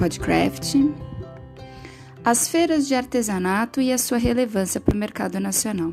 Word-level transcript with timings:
Podcraft, 0.00 0.76
as 2.24 2.48
feiras 2.48 2.88
de 2.88 2.94
artesanato 2.94 3.82
e 3.82 3.92
a 3.92 3.98
sua 3.98 4.16
relevância 4.16 4.80
para 4.80 4.94
o 4.94 4.98
mercado 4.98 5.38
nacional. 5.38 5.92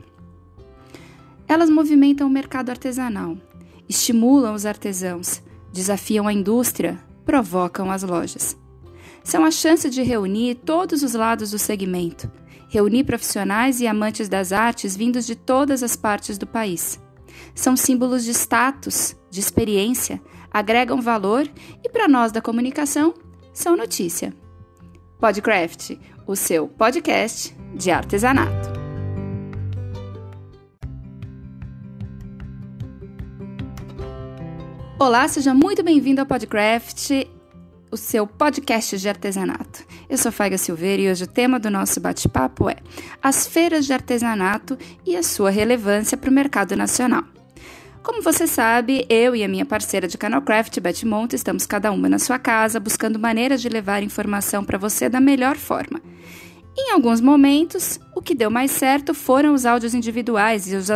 Elas 1.45 1.69
movimentam 1.69 2.25
o 2.25 2.29
mercado 2.29 2.69
artesanal, 2.69 3.35
estimulam 3.89 4.55
os 4.55 4.65
artesãos, 4.65 5.41
desafiam 5.73 6.25
a 6.25 6.31
indústria, 6.31 6.97
provocam 7.25 7.91
as 7.91 8.01
lojas. 8.01 8.55
São 9.25 9.43
a 9.43 9.51
chance 9.51 9.89
de 9.89 10.01
reunir 10.01 10.55
todos 10.55 11.03
os 11.03 11.13
lados 11.13 11.51
do 11.51 11.59
segmento, 11.59 12.31
reunir 12.69 13.03
profissionais 13.03 13.81
e 13.81 13.87
amantes 13.87 14.29
das 14.29 14.53
artes 14.53 14.95
vindos 14.95 15.25
de 15.25 15.35
todas 15.35 15.83
as 15.83 15.97
partes 15.97 16.37
do 16.37 16.47
país. 16.47 16.97
São 17.53 17.75
símbolos 17.75 18.23
de 18.23 18.31
status, 18.31 19.17
de 19.29 19.41
experiência, 19.41 20.21
agregam 20.49 21.01
valor 21.01 21.45
e, 21.83 21.89
para 21.89 22.07
nós 22.07 22.31
da 22.31 22.39
comunicação, 22.39 23.13
são 23.57 23.75
notícia. 23.75 24.31
Podcraft, 25.19 25.97
o 26.27 26.35
seu 26.35 26.67
podcast 26.67 27.55
de 27.73 27.89
artesanato. 27.89 28.69
Olá, 34.99 35.27
seja 35.27 35.55
muito 35.55 35.81
bem-vindo 35.81 36.21
ao 36.21 36.27
Podcraft, 36.27 37.25
o 37.89 37.97
seu 37.97 38.27
podcast 38.27 38.95
de 38.95 39.09
artesanato. 39.09 39.83
Eu 40.07 40.19
sou 40.19 40.31
Faiga 40.31 40.57
Silveira 40.59 41.01
e 41.01 41.11
hoje 41.11 41.23
o 41.23 41.27
tema 41.27 41.59
do 41.59 41.71
nosso 41.71 41.99
bate-papo 41.99 42.69
é 42.69 42.75
as 43.23 43.47
feiras 43.47 43.87
de 43.87 43.93
artesanato 43.93 44.77
e 45.03 45.15
a 45.15 45.23
sua 45.23 45.49
relevância 45.49 46.15
para 46.15 46.29
o 46.29 46.33
mercado 46.33 46.75
nacional. 46.75 47.23
Como 48.07 48.21
você 48.21 48.47
sabe, 48.47 49.05
eu 49.09 49.35
e 49.35 49.43
a 49.43 49.49
minha 49.49 49.65
parceira 49.65 50.07
de 50.07 50.17
Canalcraft, 50.17 50.79
Betty 50.79 51.05
Monta, 51.05 51.35
estamos 51.35 51.65
cada 51.65 51.91
uma 51.91 52.07
na 52.07 52.17
sua 52.17 52.39
casa 52.39 52.79
buscando 52.79 53.19
maneiras 53.19 53.61
de 53.61 53.67
levar 53.67 54.01
informação 54.01 54.63
para 54.63 54.77
você 54.77 55.09
da 55.09 55.19
melhor 55.19 55.57
forma. 55.57 56.01
Em 56.77 56.93
alguns 56.93 57.19
momentos, 57.19 57.99
o 58.15 58.21
que 58.21 58.33
deu 58.33 58.49
mais 58.49 58.71
certo 58.71 59.13
foram 59.13 59.53
os 59.53 59.65
áudios 59.65 59.93
individuais 59.93 60.71
e 60.71 60.77
os, 60.77 60.87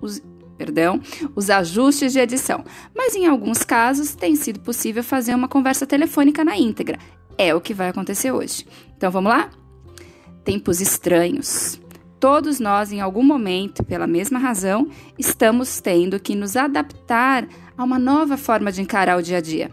os 0.00 0.22
perdão, 0.56 0.98
os 1.34 1.50
ajustes 1.50 2.14
de 2.14 2.20
edição, 2.20 2.64
mas 2.96 3.14
em 3.14 3.26
alguns 3.26 3.62
casos 3.62 4.14
tem 4.14 4.34
sido 4.34 4.58
possível 4.60 5.04
fazer 5.04 5.34
uma 5.34 5.48
conversa 5.48 5.86
telefônica 5.86 6.42
na 6.42 6.56
íntegra. 6.56 6.98
É 7.36 7.54
o 7.54 7.60
que 7.60 7.74
vai 7.74 7.90
acontecer 7.90 8.32
hoje. 8.32 8.66
Então 8.96 9.10
vamos 9.10 9.30
lá? 9.30 9.50
Tempos 10.42 10.80
estranhos. 10.80 11.78
Todos 12.28 12.58
nós, 12.58 12.90
em 12.90 13.00
algum 13.00 13.22
momento, 13.22 13.84
pela 13.84 14.04
mesma 14.04 14.36
razão, 14.36 14.88
estamos 15.16 15.80
tendo 15.80 16.18
que 16.18 16.34
nos 16.34 16.56
adaptar 16.56 17.46
a 17.78 17.84
uma 17.84 18.00
nova 18.00 18.36
forma 18.36 18.72
de 18.72 18.82
encarar 18.82 19.16
o 19.16 19.22
dia 19.22 19.36
a 19.36 19.40
dia. 19.40 19.70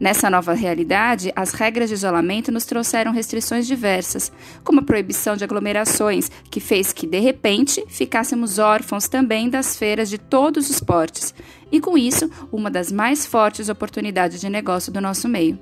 Nessa 0.00 0.28
nova 0.28 0.54
realidade, 0.54 1.32
as 1.36 1.52
regras 1.52 1.88
de 1.88 1.94
isolamento 1.94 2.50
nos 2.50 2.64
trouxeram 2.64 3.12
restrições 3.12 3.64
diversas, 3.64 4.32
como 4.64 4.80
a 4.80 4.82
proibição 4.82 5.36
de 5.36 5.44
aglomerações, 5.44 6.32
que 6.50 6.58
fez 6.58 6.92
que, 6.92 7.06
de 7.06 7.20
repente, 7.20 7.84
ficássemos 7.86 8.58
órfãos 8.58 9.06
também 9.06 9.48
das 9.48 9.76
feiras 9.76 10.10
de 10.10 10.18
todos 10.18 10.68
os 10.68 10.80
portes, 10.80 11.32
e 11.70 11.78
com 11.78 11.96
isso, 11.96 12.28
uma 12.50 12.72
das 12.72 12.90
mais 12.90 13.24
fortes 13.24 13.68
oportunidades 13.68 14.40
de 14.40 14.50
negócio 14.50 14.92
do 14.92 15.00
nosso 15.00 15.28
meio. 15.28 15.60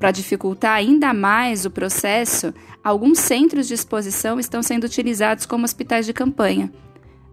Para 0.00 0.10
dificultar 0.10 0.72
ainda 0.72 1.14
mais 1.14 1.64
o 1.64 1.70
processo, 1.70 2.52
alguns 2.82 3.20
centros 3.20 3.68
de 3.68 3.74
exposição 3.74 4.40
estão 4.40 4.62
sendo 4.62 4.84
utilizados 4.84 5.46
como 5.46 5.64
hospitais 5.64 6.06
de 6.06 6.12
campanha 6.12 6.72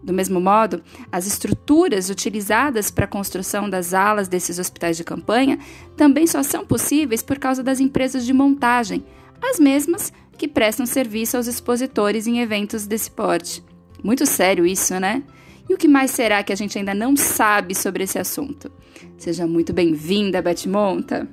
do 0.02 0.12
mesmo 0.12 0.40
modo, 0.40 0.82
as 1.10 1.26
estruturas 1.26 2.08
utilizadas 2.08 2.90
para 2.90 3.04
a 3.04 3.08
construção 3.08 3.68
das 3.68 3.92
alas 3.92 4.28
desses 4.28 4.58
hospitais 4.58 4.96
de 4.96 5.04
campanha 5.04 5.58
também 5.96 6.26
só 6.26 6.42
são 6.42 6.64
possíveis 6.64 7.22
por 7.22 7.38
causa 7.38 7.62
das 7.62 7.80
empresas 7.80 8.24
de 8.24 8.32
montagem, 8.32 9.04
as 9.42 9.58
mesmas 9.58 10.12
que 10.36 10.48
prestam 10.48 10.86
serviço 10.86 11.36
aos 11.36 11.46
expositores 11.46 12.26
em 12.26 12.40
eventos 12.40 12.86
desse 12.86 13.10
porte. 13.10 13.62
Muito 14.02 14.24
sério 14.24 14.64
isso, 14.64 14.98
né? 15.00 15.22
E 15.68 15.74
o 15.74 15.76
que 15.76 15.88
mais 15.88 16.12
será 16.12 16.42
que 16.42 16.52
a 16.52 16.56
gente 16.56 16.78
ainda 16.78 16.94
não 16.94 17.16
sabe 17.16 17.74
sobre 17.74 18.04
esse 18.04 18.18
assunto? 18.18 18.70
Seja 19.18 19.46
muito 19.46 19.72
bem-vinda, 19.72 20.40
Beth 20.40 20.66
Monta. 20.66 21.28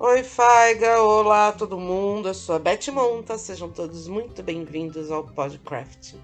Oi, 0.00 0.22
Faiga! 0.22 1.02
Olá, 1.02 1.50
todo 1.50 1.76
mundo! 1.76 2.28
Eu 2.28 2.34
sou 2.34 2.54
a 2.54 2.58
Beth 2.60 2.86
Monta, 2.92 3.36
sejam 3.36 3.68
todos 3.68 4.06
muito 4.06 4.44
bem-vindos 4.44 5.10
ao 5.10 5.24
Podcraft. 5.24 6.14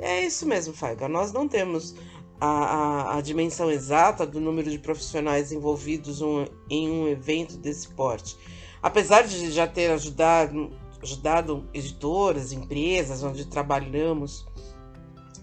É 0.00 0.26
isso 0.26 0.44
mesmo, 0.44 0.74
Faiga. 0.74 1.06
Nós 1.06 1.32
não 1.32 1.46
temos 1.46 1.94
a, 2.40 2.48
a, 2.48 3.16
a, 3.18 3.20
dimensão 3.20 3.70
exata 3.70 4.26
do 4.26 4.40
número 4.40 4.68
de 4.68 4.80
profissionais 4.80 5.52
envolvidos 5.52 6.20
um, 6.20 6.44
em 6.68 6.90
um 6.90 7.06
evento 7.06 7.56
desse 7.56 7.86
porte. 7.86 8.36
Apesar 8.82 9.22
de 9.22 9.48
já 9.52 9.68
ter 9.68 9.92
ajudado, 9.92 10.72
ajudado 11.00 11.68
editoras, 11.72 12.50
empresas 12.50 13.22
onde 13.22 13.44
trabalhamos 13.44 14.44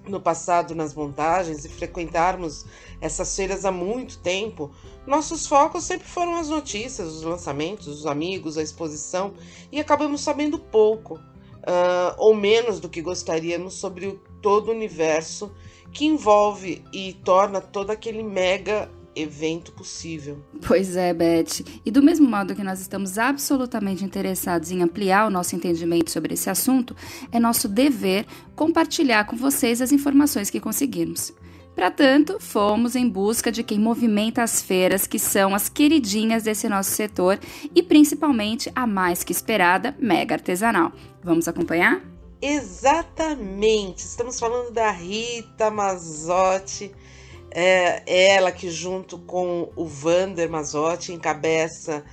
no 0.05 0.19
passado 0.19 0.75
nas 0.75 0.93
montagens 0.93 1.63
e 1.63 1.69
frequentarmos 1.69 2.65
essas 3.01 3.35
feiras 3.35 3.65
há 3.65 3.71
muito 3.71 4.19
tempo, 4.19 4.71
nossos 5.05 5.47
focos 5.47 5.83
sempre 5.83 6.07
foram 6.07 6.35
as 6.35 6.47
notícias, 6.47 7.07
os 7.07 7.23
lançamentos, 7.23 7.87
os 7.87 8.05
amigos, 8.05 8.57
a 8.57 8.61
exposição 8.61 9.33
e 9.71 9.79
acabamos 9.79 10.21
sabendo 10.21 10.59
pouco 10.59 11.15
uh, 11.15 12.15
ou 12.17 12.35
menos 12.35 12.79
do 12.79 12.87
que 12.87 13.01
gostaríamos 13.01 13.73
sobre 13.73 14.07
o, 14.07 14.19
todo 14.41 14.69
o 14.69 14.71
universo 14.71 15.51
que 15.91 16.05
envolve 16.05 16.83
e 16.93 17.13
torna 17.25 17.59
todo 17.59 17.89
aquele 17.89 18.23
mega 18.23 18.89
evento 19.13 19.73
possível. 19.73 20.41
Pois 20.65 20.95
é, 20.95 21.13
Beth. 21.13 21.65
E 21.85 21.91
do 21.91 22.01
mesmo 22.01 22.29
modo 22.29 22.55
que 22.55 22.63
nós 22.63 22.79
estamos 22.79 23.17
absolutamente 23.17 24.05
interessados 24.05 24.71
em 24.71 24.81
ampliar 24.81 25.27
o 25.27 25.29
nosso 25.29 25.53
entendimento 25.55 26.09
sobre 26.09 26.33
esse 26.33 26.49
assunto, 26.49 26.95
é 27.29 27.39
nosso 27.39 27.67
dever 27.67 28.25
compartilhar 28.55 29.25
com 29.25 29.35
vocês 29.35 29.81
as 29.81 29.91
informações 29.91 30.49
que 30.49 30.61
conseguirmos. 30.61 31.33
Para 31.75 31.89
tanto, 31.89 32.39
fomos 32.39 32.95
em 32.95 33.07
busca 33.07 33.51
de 33.51 33.63
quem 33.63 33.79
movimenta 33.79 34.43
as 34.43 34.61
feiras, 34.61 35.07
que 35.07 35.17
são 35.17 35.55
as 35.55 35.69
queridinhas 35.69 36.43
desse 36.43 36.67
nosso 36.67 36.91
setor 36.91 37.39
e 37.73 37.81
principalmente 37.81 38.71
a 38.75 38.85
mais 38.85 39.23
que 39.23 39.31
esperada 39.31 39.95
mega 39.97 40.35
artesanal. 40.35 40.91
Vamos 41.23 41.47
acompanhar? 41.47 42.01
Exatamente! 42.41 44.05
Estamos 44.05 44.39
falando 44.39 44.71
da 44.71 44.91
Rita 44.91 45.71
Mazotti, 45.71 46.91
é, 47.49 48.03
ela 48.33 48.51
que 48.51 48.69
junto 48.69 49.17
com 49.19 49.71
o 49.75 49.85
Vander 49.85 50.49
Mazotti 50.49 51.13
encabeça 51.13 52.03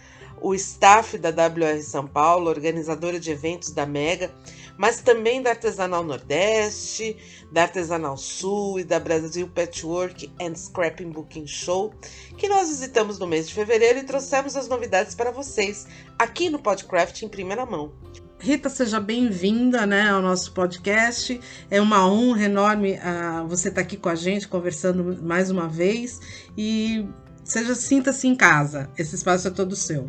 o 0.40 0.54
staff 0.54 1.18
da 1.18 1.30
WR 1.30 1.82
São 1.82 2.06
Paulo, 2.06 2.48
organizadora 2.48 3.18
de 3.18 3.30
eventos 3.30 3.70
da 3.72 3.86
Mega, 3.86 4.30
mas 4.78 5.00
também 5.00 5.42
da 5.42 5.50
Artesanal 5.50 6.04
Nordeste, 6.04 7.16
da 7.52 7.62
Artesanal 7.62 8.16
Sul 8.16 8.78
e 8.78 8.84
da 8.84 9.00
Brasil 9.00 9.48
Patchwork 9.48 10.32
and 10.40 10.54
Scrapping 10.54 11.10
Booking 11.10 11.46
Show, 11.46 11.92
que 12.36 12.48
nós 12.48 12.68
visitamos 12.68 13.18
no 13.18 13.26
mês 13.26 13.48
de 13.48 13.54
fevereiro 13.54 13.98
e 13.98 14.04
trouxemos 14.04 14.56
as 14.56 14.68
novidades 14.68 15.16
para 15.16 15.32
vocês 15.32 15.86
aqui 16.16 16.48
no 16.48 16.60
Podcraft 16.60 17.22
em 17.22 17.28
primeira 17.28 17.66
mão. 17.66 17.92
Rita, 18.40 18.68
seja 18.68 19.00
bem-vinda 19.00 19.84
né, 19.84 20.10
ao 20.10 20.22
nosso 20.22 20.52
podcast. 20.52 21.40
É 21.68 21.80
uma 21.80 22.08
honra 22.08 22.44
enorme 22.44 22.92
uh, 22.92 23.48
você 23.48 23.68
estar 23.68 23.80
tá 23.80 23.84
aqui 23.84 23.96
com 23.96 24.08
a 24.08 24.14
gente, 24.14 24.46
conversando 24.46 25.20
mais 25.20 25.50
uma 25.50 25.66
vez. 25.68 26.20
E 26.56 27.04
seja 27.42 27.74
sinta-se 27.74 28.28
em 28.28 28.36
casa. 28.36 28.88
Esse 28.96 29.16
espaço 29.16 29.48
é 29.48 29.50
todo 29.50 29.74
seu. 29.74 30.08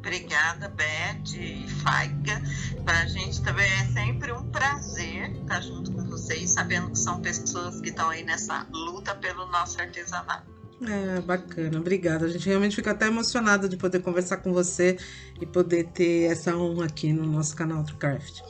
Obrigada, 0.00 0.68
Beth 0.68 1.36
e 1.36 1.68
Faiga. 1.82 2.42
Para 2.84 3.00
a 3.00 3.06
gente 3.06 3.42
também 3.42 3.70
é 3.70 3.84
sempre 3.92 4.32
um 4.32 4.42
prazer 4.50 5.30
estar 5.36 5.60
junto 5.60 5.92
com 5.92 6.02
vocês, 6.04 6.50
sabendo 6.50 6.90
que 6.90 6.98
são 6.98 7.20
pessoas 7.20 7.80
que 7.82 7.90
estão 7.90 8.08
aí 8.08 8.24
nessa 8.24 8.66
luta 8.72 9.14
pelo 9.14 9.46
nosso 9.46 9.78
artesanato. 9.80 10.50
É, 10.82 11.20
bacana, 11.20 11.78
obrigada. 11.78 12.24
A 12.24 12.28
gente 12.28 12.48
realmente 12.48 12.74
fica 12.74 12.92
até 12.92 13.06
emocionada 13.06 13.68
de 13.68 13.76
poder 13.76 14.00
conversar 14.00 14.38
com 14.38 14.52
você 14.54 14.98
e 15.38 15.44
poder 15.44 15.88
ter 15.88 16.32
essa 16.32 16.56
honra 16.56 16.86
aqui 16.86 17.12
no 17.12 17.26
nosso 17.26 17.54
canal 17.54 17.82
do 17.82 17.94
Craft. 17.96 18.40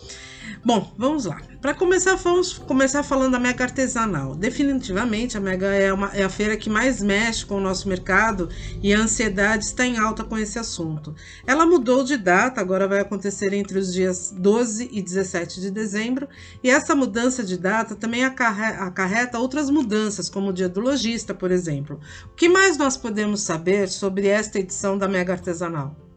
Bom, 0.65 0.93
vamos 0.97 1.25
lá. 1.25 1.41
Para 1.61 1.75
começar, 1.75 2.15
vamos 2.17 2.59
começar 2.59 3.03
falando 3.03 3.33
da 3.33 3.39
Mega 3.39 3.65
Artesanal. 3.65 4.35
Definitivamente, 4.35 5.37
a 5.37 5.41
Mega 5.41 5.67
é, 5.67 5.93
uma, 5.93 6.09
é 6.15 6.23
a 6.23 6.29
feira 6.29 6.57
que 6.57 6.71
mais 6.71 7.03
mexe 7.03 7.45
com 7.45 7.57
o 7.57 7.61
nosso 7.61 7.89
mercado 7.89 8.49
e 8.83 8.95
a 8.95 8.99
ansiedade 8.99 9.65
está 9.65 9.87
em 9.87 9.99
alta 9.99 10.25
com 10.25 10.37
esse 10.39 10.59
assunto. 10.59 11.15
Ela 11.47 11.67
mudou 11.67 12.03
de 12.05 12.17
data, 12.17 12.61
agora 12.61 12.89
vai 12.89 13.01
acontecer 13.01 13.53
entre 13.53 13.79
os 13.79 13.93
dias 13.93 14.35
12 14.37 14.89
e 14.93 15.03
17 15.03 15.61
de 15.61 15.71
dezembro, 15.71 16.29
e 16.63 16.71
essa 16.71 16.95
mudança 16.95 17.43
de 17.45 17.57
data 17.57 17.95
também 17.95 18.25
acarreta 18.25 19.39
outras 19.39 19.71
mudanças, 19.71 20.29
como 20.29 20.51
o 20.51 20.53
Dia 20.53 20.69
do 20.69 20.81
Lojista, 20.81 21.35
por 21.35 21.51
exemplo. 21.51 22.01
O 22.27 22.35
que 22.35 22.49
mais 22.49 22.77
nós 22.77 22.97
podemos 22.97 23.43
saber 23.43 23.89
sobre 23.89 24.27
esta 24.27 24.59
edição 24.59 24.97
da 24.97 25.09
Mega 25.09 25.33
Artesanal? 25.33 26.10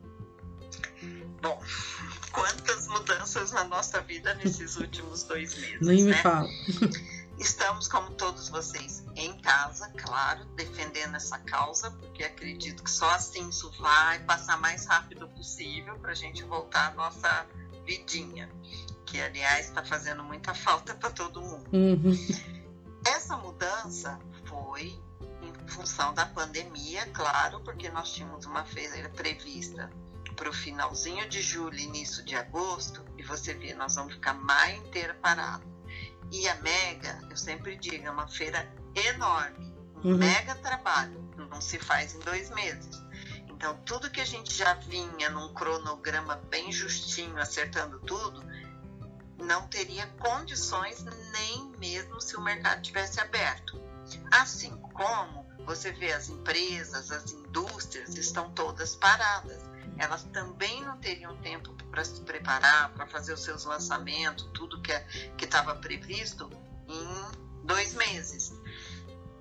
Na 3.54 3.64
nossa 3.64 4.02
vida 4.02 4.34
nesses 4.36 4.76
últimos 4.78 5.24
dois 5.24 5.56
meses. 5.58 5.82
Nem 5.82 6.04
me 6.04 6.12
né? 6.12 6.22
fala. 6.22 6.50
Estamos, 7.40 7.88
como 7.88 8.12
todos 8.12 8.50
vocês, 8.50 9.04
em 9.16 9.36
casa, 9.40 9.90
claro, 9.98 10.46
defendendo 10.56 11.16
essa 11.16 11.38
causa, 11.40 11.90
porque 11.92 12.24
acredito 12.24 12.84
que 12.84 12.92
só 12.92 13.10
assim 13.12 13.50
isso 13.50 13.72
vai 13.80 14.20
passar 14.20 14.60
mais 14.60 14.86
rápido 14.86 15.28
possível 15.30 15.98
para 16.00 16.12
a 16.12 16.16
gente 16.16 16.44
voltar 16.44 16.92
à 16.92 16.94
nossa 16.94 17.48
vidinha, 17.86 18.50
que 19.06 19.20
aliás 19.20 19.68
está 19.68 19.84
fazendo 19.84 20.24
muita 20.24 20.54
falta 20.54 20.94
para 20.94 21.10
todo 21.10 21.42
mundo. 21.42 21.68
Uhum. 21.74 22.16
Essa 23.06 23.36
mudança 23.36 24.20
foi 24.46 25.00
em 25.42 25.68
função 25.68 26.14
da 26.14 26.26
pandemia, 26.28 27.06
claro, 27.08 27.60
porque 27.62 27.90
nós 27.90 28.14
tínhamos 28.14 28.46
uma 28.46 28.64
feira 28.64 29.10
prevista 29.10 29.90
para 30.34 30.50
o 30.50 30.54
finalzinho 30.54 31.28
de 31.30 31.42
julho, 31.42 31.78
início 31.78 32.24
de 32.24 32.36
agosto, 32.36 33.04
e 33.18 33.24
você 33.24 33.54
vê, 33.54 33.74
nós 33.74 33.96
vamos 33.96 34.14
ficar 34.14 34.34
mais 34.34 34.78
inteira 34.80 35.14
parado. 35.16 35.64
E 36.32 36.48
a 36.48 36.56
Mega, 36.62 37.20
eu 37.30 37.38
sempre 37.38 37.76
digo, 37.76 38.06
é 38.06 38.12
uma 38.12 38.28
feira 38.28 38.68
enorme, 38.96 39.74
um 40.04 40.12
uhum. 40.12 40.18
mega 40.18 40.56
trabalho, 40.56 41.32
não 41.38 41.62
se 41.62 41.80
faz 41.80 42.16
em 42.16 42.20
dois 42.20 42.50
meses. 42.50 43.02
Então, 43.48 43.78
tudo 43.86 44.10
que 44.10 44.20
a 44.20 44.26
gente 44.26 44.54
já 44.54 44.74
vinha 44.74 45.30
num 45.30 45.54
cronograma 45.54 46.36
bem 46.50 46.72
justinho, 46.72 47.38
acertando 47.38 48.00
tudo, 48.00 48.44
não 49.38 49.68
teria 49.68 50.08
condições 50.20 51.04
nem 51.32 51.72
mesmo 51.78 52.20
se 52.20 52.36
o 52.36 52.42
mercado 52.42 52.82
tivesse 52.82 53.20
aberto. 53.20 53.82
Assim 54.32 54.76
como 54.94 55.46
você 55.66 55.92
vê 55.92 56.12
as 56.12 56.30
empresas, 56.30 57.12
as 57.12 57.32
indústrias 57.32 58.16
estão 58.16 58.52
todas 58.52 58.96
paradas. 58.96 59.64
Elas 59.98 60.24
também 60.26 60.84
não 60.84 60.98
teriam 60.98 61.36
tempo 61.38 61.74
para 61.90 62.04
se 62.04 62.22
preparar, 62.22 62.90
para 62.94 63.06
fazer 63.08 63.34
os 63.34 63.44
seus 63.44 63.66
lançamentos, 63.66 64.50
tudo 64.54 64.82
que 64.82 64.92
é, 64.92 65.06
estava 65.40 65.76
previsto 65.76 66.50
em 66.88 67.66
dois 67.66 67.94
meses. 67.94 68.54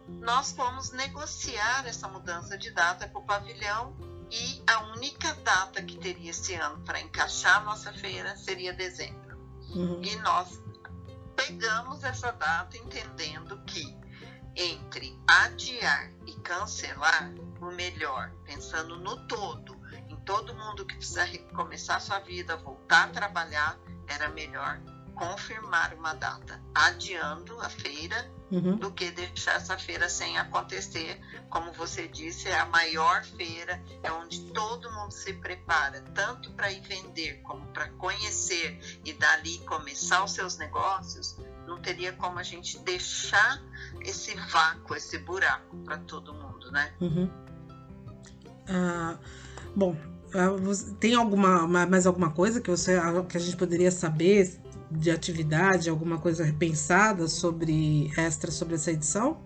Nós 0.08 0.52
fomos 0.52 0.92
negociar 0.92 1.86
essa 1.86 2.06
mudança 2.08 2.58
de 2.58 2.70
data 2.70 3.08
com 3.08 3.20
o 3.20 3.24
pavilhão 3.24 3.96
e 4.30 4.62
a 4.66 4.80
única 4.92 5.34
data 5.36 5.82
que 5.82 5.96
teria 5.98 6.30
esse 6.30 6.54
ano 6.54 6.82
para 6.84 7.00
encaixar 7.00 7.58
a 7.58 7.64
nossa 7.64 7.92
feira 7.92 8.36
seria 8.36 8.72
dezembro. 8.72 9.38
Uhum. 9.70 10.02
E 10.02 10.16
nós 10.16 10.60
pegamos 11.34 12.04
essa 12.04 12.30
data 12.32 12.76
entendendo 12.76 13.58
que 13.64 14.02
entre 14.54 15.18
adiar 15.26 16.12
e 16.26 16.34
cancelar, 16.40 17.32
o 17.60 17.70
melhor, 17.70 18.30
pensando 18.44 18.98
no 18.98 19.26
todo, 19.26 19.71
todo 20.24 20.54
mundo 20.54 20.84
que 20.86 20.96
precisa 20.96 21.24
recomeçar 21.24 22.00
sua 22.00 22.18
vida, 22.20 22.56
voltar 22.56 23.04
a 23.04 23.08
trabalhar, 23.08 23.78
era 24.06 24.28
melhor 24.28 24.80
confirmar 25.14 25.94
uma 25.94 26.14
data, 26.14 26.60
adiando 26.74 27.58
a 27.60 27.68
feira, 27.68 28.30
uhum. 28.50 28.76
do 28.76 28.90
que 28.90 29.10
deixar 29.10 29.56
essa 29.56 29.78
feira 29.78 30.08
sem 30.08 30.38
acontecer. 30.38 31.20
Como 31.48 31.72
você 31.72 32.08
disse, 32.08 32.48
é 32.48 32.58
a 32.58 32.66
maior 32.66 33.24
feira, 33.24 33.82
é 34.02 34.10
onde 34.12 34.40
todo 34.52 34.90
mundo 34.92 35.12
se 35.12 35.32
prepara, 35.34 36.00
tanto 36.14 36.50
para 36.52 36.70
ir 36.70 36.80
vender 36.82 37.40
como 37.42 37.66
para 37.68 37.88
conhecer 37.90 39.00
e 39.04 39.12
dali 39.12 39.58
começar 39.60 40.24
os 40.24 40.32
seus 40.32 40.56
negócios. 40.58 41.38
Não 41.66 41.80
teria 41.80 42.12
como 42.12 42.38
a 42.38 42.42
gente 42.42 42.78
deixar 42.80 43.62
esse 44.00 44.34
vácuo, 44.34 44.94
esse 44.94 45.18
buraco 45.18 45.76
para 45.78 45.98
todo 45.98 46.34
mundo, 46.34 46.70
né? 46.70 46.92
Uhum. 47.00 47.30
Ah, 48.68 49.18
bom, 49.74 49.96
tem 50.98 51.14
alguma 51.14 51.66
mais 51.66 52.06
alguma 52.06 52.30
coisa 52.30 52.60
que 52.60 52.70
você 52.70 52.98
que 53.28 53.36
a 53.36 53.40
gente 53.40 53.56
poderia 53.56 53.90
saber 53.90 54.58
de 54.90 55.10
atividade, 55.10 55.88
alguma 55.88 56.18
coisa 56.18 56.44
repensada 56.44 57.28
sobre 57.28 58.12
extra 58.16 58.50
sobre 58.50 58.74
essa 58.74 58.90
edição? 58.90 59.40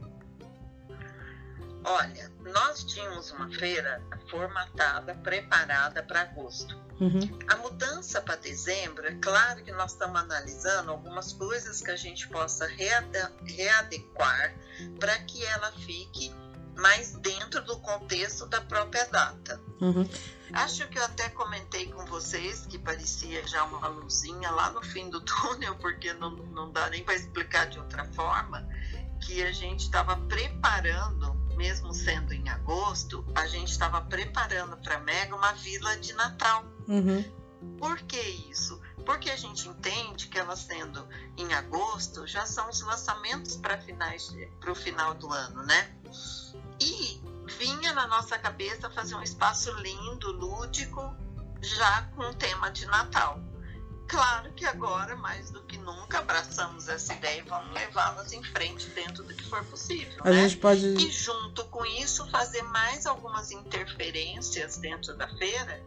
Olha, 1.84 2.32
nós 2.52 2.82
tínhamos 2.84 3.30
uma 3.30 3.48
feira 3.50 4.02
formatada, 4.28 5.14
preparada 5.14 6.02
para 6.02 6.22
agosto. 6.22 6.76
Uhum. 7.00 7.20
A 7.48 7.56
mudança 7.58 8.20
para 8.20 8.36
dezembro, 8.36 9.06
é 9.06 9.14
claro 9.16 9.62
que 9.62 9.70
nós 9.70 9.92
estamos 9.92 10.20
analisando 10.20 10.90
algumas 10.90 11.32
coisas 11.32 11.80
que 11.80 11.90
a 11.90 11.96
gente 11.96 12.26
possa 12.28 12.66
readequar 12.66 14.54
para 14.98 15.16
que 15.20 15.44
ela 15.44 15.70
fique 15.72 16.32
mais 16.76 17.12
dentro 17.16 17.64
do 17.64 17.78
contexto 17.80 18.46
da 18.46 18.60
própria 18.60 19.04
data. 19.06 19.60
Uhum. 19.80 20.08
Acho 20.52 20.88
que 20.88 20.98
eu 20.98 21.04
até 21.04 21.28
comentei 21.30 21.90
com 21.90 22.04
vocês 22.06 22.66
que 22.66 22.78
parecia 22.78 23.46
já 23.46 23.64
uma 23.64 23.88
luzinha 23.88 24.50
lá 24.50 24.70
no 24.70 24.82
fim 24.82 25.10
do 25.10 25.20
túnel, 25.24 25.74
porque 25.76 26.12
não, 26.14 26.30
não 26.30 26.70
dá 26.70 26.88
nem 26.88 27.02
para 27.02 27.14
explicar 27.14 27.66
de 27.66 27.78
outra 27.78 28.04
forma, 28.12 28.66
que 29.20 29.42
a 29.42 29.52
gente 29.52 29.80
estava 29.80 30.16
preparando, 30.16 31.34
mesmo 31.56 31.92
sendo 31.92 32.32
em 32.32 32.48
agosto, 32.48 33.26
a 33.34 33.46
gente 33.46 33.70
estava 33.70 34.00
preparando 34.02 34.76
para 34.76 35.00
Mega 35.00 35.34
uma 35.34 35.52
vila 35.52 35.96
de 35.96 36.12
Natal. 36.12 36.64
Uhum. 36.86 37.24
Por 37.78 37.98
que 38.02 38.20
isso? 38.50 38.80
Porque 39.04 39.30
a 39.30 39.36
gente 39.36 39.68
entende 39.68 40.28
que 40.28 40.38
ela 40.38 40.56
sendo 40.56 41.06
em 41.36 41.52
agosto 41.54 42.26
já 42.26 42.44
são 42.44 42.68
os 42.68 42.80
lançamentos 42.82 43.56
para 43.56 43.78
o 44.70 44.74
final 44.74 45.14
do 45.14 45.30
ano, 45.32 45.62
né? 45.64 45.96
E 46.80 47.20
vinha 47.58 47.92
na 47.92 48.06
nossa 48.06 48.38
cabeça 48.38 48.90
fazer 48.90 49.14
um 49.14 49.22
espaço 49.22 49.72
lindo, 49.80 50.32
lúdico, 50.32 51.14
já 51.62 52.02
com 52.14 52.22
o 52.22 52.34
tema 52.34 52.70
de 52.70 52.86
Natal. 52.86 53.40
Claro 54.08 54.52
que 54.52 54.64
agora, 54.64 55.16
mais 55.16 55.50
do 55.50 55.62
que 55.64 55.76
nunca, 55.78 56.18
abraçamos 56.18 56.88
essa 56.88 57.12
ideia 57.14 57.40
e 57.40 57.42
vamos 57.42 57.72
levá-las 57.72 58.32
em 58.32 58.42
frente 58.42 58.88
dentro 58.90 59.24
do 59.24 59.34
que 59.34 59.44
for 59.44 59.64
possível. 59.64 60.16
A 60.20 60.30
né? 60.30 60.42
gente 60.42 60.58
pode... 60.58 60.86
E 60.86 61.10
junto 61.10 61.64
com 61.64 61.84
isso, 61.84 62.28
fazer 62.30 62.62
mais 62.62 63.04
algumas 63.04 63.50
interferências 63.50 64.76
dentro 64.76 65.16
da 65.16 65.28
feira, 65.36 65.82